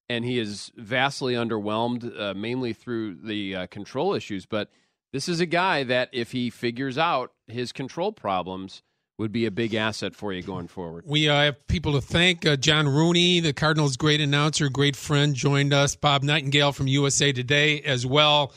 and 0.08 0.24
he 0.24 0.38
is 0.38 0.70
vastly 0.76 1.34
underwhelmed, 1.34 2.18
uh, 2.18 2.34
mainly 2.34 2.72
through 2.72 3.16
the 3.16 3.56
uh, 3.56 3.66
control 3.66 4.14
issues. 4.14 4.46
But 4.46 4.70
this 5.12 5.28
is 5.28 5.40
a 5.40 5.46
guy 5.46 5.82
that 5.84 6.08
if 6.12 6.32
he 6.32 6.48
figures 6.50 6.96
out 6.96 7.32
his 7.46 7.72
control 7.72 8.12
problems 8.12 8.82
would 9.18 9.32
be 9.32 9.46
a 9.46 9.50
big 9.50 9.74
asset 9.74 10.14
for 10.14 10.32
you 10.32 10.42
going 10.42 10.68
forward. 10.68 11.04
We 11.06 11.28
uh, 11.28 11.34
have 11.34 11.66
people 11.66 11.92
to 11.92 12.00
thank. 12.00 12.46
Uh, 12.46 12.56
John 12.56 12.88
Rooney, 12.88 13.40
the 13.40 13.52
Cardinals' 13.52 13.96
great 13.96 14.20
announcer, 14.20 14.68
great 14.68 14.96
friend, 14.96 15.34
joined 15.34 15.72
us. 15.72 15.94
Bob 15.96 16.22
Nightingale 16.22 16.72
from 16.72 16.88
USA 16.88 17.32
Today 17.32 17.80
as 17.82 18.06
well, 18.06 18.52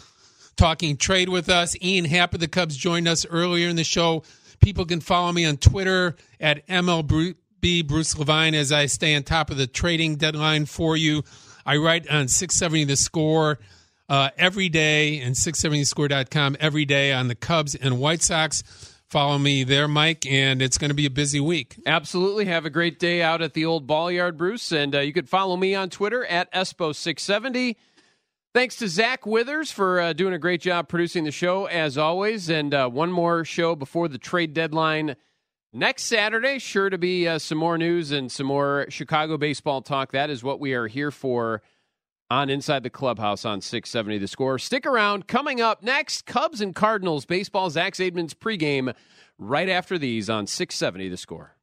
talking 0.56 0.98
trade 0.98 1.30
with 1.30 1.50
us. 1.50 1.76
Ian 1.84 2.06
Happ 2.06 2.34
of 2.34 2.40
the 2.40 2.48
Cubs 2.48 2.78
joined 2.78 3.08
us 3.08 3.26
earlier 3.26 3.68
in 3.68 3.76
the 3.76 3.84
show. 3.84 4.24
People 4.60 4.86
can 4.86 5.02
follow 5.02 5.32
me 5.32 5.46
on 5.46 5.58
Twitter 5.58 6.16
at 6.40 6.66
MLB 6.68 7.36
Bruce 7.86 8.18
Levine 8.18 8.56
as 8.56 8.72
I 8.72 8.86
stay 8.86 9.16
on 9.16 9.24
top 9.24 9.50
of 9.50 9.58
the 9.58 9.68
trading 9.68 10.16
deadline 10.16 10.66
for 10.66 10.96
you. 10.96 11.24
I 11.66 11.78
write 11.78 12.08
on 12.10 12.28
670 12.28 12.86
The 12.86 12.96
Score 12.96 13.60
uh, 14.08 14.30
every 14.38 14.70
day 14.70 15.20
and 15.20 15.36
670score.com 15.36 16.58
every 16.60 16.86
day 16.86 17.12
on 17.12 17.28
the 17.28 17.36
Cubs 17.36 17.76
and 17.76 18.00
White 18.00 18.22
Sox. 18.22 18.64
Follow 19.16 19.38
me 19.38 19.64
there, 19.64 19.88
Mike, 19.88 20.26
and 20.26 20.62
it's 20.62 20.78
going 20.78 20.90
to 20.90 20.94
be 20.94 21.06
a 21.06 21.10
busy 21.10 21.40
week. 21.40 21.78
Absolutely. 21.86 22.44
Have 22.48 22.66
a 22.66 22.70
great 22.70 23.00
day 23.00 23.22
out 23.22 23.42
at 23.42 23.54
the 23.54 23.64
old 23.64 23.88
ball 23.88 24.12
yard, 24.12 24.38
Bruce. 24.38 24.74
And 24.74 24.94
uh, 24.94 25.00
you 25.00 25.14
could 25.14 25.30
follow 25.30 25.56
me 25.56 25.74
on 25.74 25.90
Twitter 25.90 26.26
at 26.26 26.52
Espo670. 26.52 27.78
Thanks 28.54 28.76
to 28.76 28.90
Zach 28.90 29.26
Withers 29.26 29.72
for 29.72 30.02
uh, 30.02 30.12
doing 30.12 30.34
a 30.34 30.38
great 30.38 30.60
job 30.60 30.90
producing 30.90 31.24
the 31.24 31.32
show, 31.32 31.64
as 31.64 31.98
always. 31.98 32.50
And 32.50 32.74
uh, 32.74 32.90
one 32.90 33.10
more 33.10 33.46
show 33.46 33.74
before 33.74 34.10
the 34.10 34.18
trade 34.18 34.54
deadline 34.54 35.16
next 35.72 36.04
Saturday. 36.04 36.60
Sure 36.60 36.90
to 36.90 36.98
be 36.98 37.26
uh, 37.26 37.40
some 37.40 37.58
more 37.58 37.78
news 37.78 38.12
and 38.12 38.30
some 38.30 38.48
more 38.48 38.86
Chicago 38.90 39.38
baseball 39.38 39.82
talk. 39.82 40.12
That 40.12 40.30
is 40.30 40.44
what 40.44 40.60
we 40.60 40.74
are 40.74 40.88
here 40.88 41.12
for 41.12 41.62
on 42.36 42.50
Inside 42.50 42.84
the 42.84 42.90
Clubhouse 42.90 43.46
on 43.46 43.62
670 43.62 44.18
The 44.18 44.28
Score. 44.28 44.60
Stick 44.60 44.86
around. 44.86 45.26
Coming 45.26 45.62
up 45.62 45.82
next, 45.82 46.26
Cubs 46.26 46.60
and 46.60 46.76
Cardinals 46.76 47.26
baseball. 47.26 47.70
Zach 47.70 47.94
Zaidman's 47.94 48.34
pregame 48.34 48.94
right 49.40 49.70
after 49.70 49.98
these 49.98 50.30
on 50.30 50.46
670 50.46 51.08
The 51.08 51.18
Score. 51.18 51.56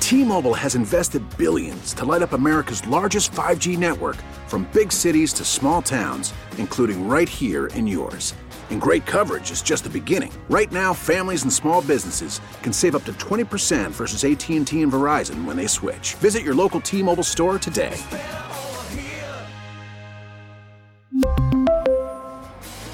T-Mobile 0.00 0.54
has 0.54 0.74
invested 0.74 1.22
billions 1.38 1.94
to 1.94 2.04
light 2.04 2.20
up 2.20 2.32
America's 2.32 2.84
largest 2.88 3.30
5G 3.30 3.78
network 3.78 4.16
from 4.48 4.68
big 4.72 4.90
cities 4.90 5.32
to 5.34 5.44
small 5.44 5.80
towns, 5.80 6.34
including 6.58 7.06
right 7.06 7.28
here 7.28 7.68
in 7.68 7.86
yours. 7.86 8.34
And 8.70 8.80
great 8.80 9.06
coverage 9.06 9.52
is 9.52 9.62
just 9.62 9.84
the 9.84 9.90
beginning. 9.90 10.32
Right 10.50 10.72
now, 10.72 10.92
families 10.92 11.44
and 11.44 11.52
small 11.52 11.80
businesses 11.80 12.40
can 12.62 12.72
save 12.72 12.96
up 12.96 13.04
to 13.04 13.12
20% 13.14 13.90
versus 13.92 14.24
AT&T 14.24 14.82
and 14.82 14.92
Verizon 14.92 15.44
when 15.44 15.56
they 15.56 15.68
switch. 15.68 16.14
Visit 16.14 16.42
your 16.42 16.54
local 16.54 16.80
T-Mobile 16.80 17.22
store 17.22 17.58
today. 17.58 17.96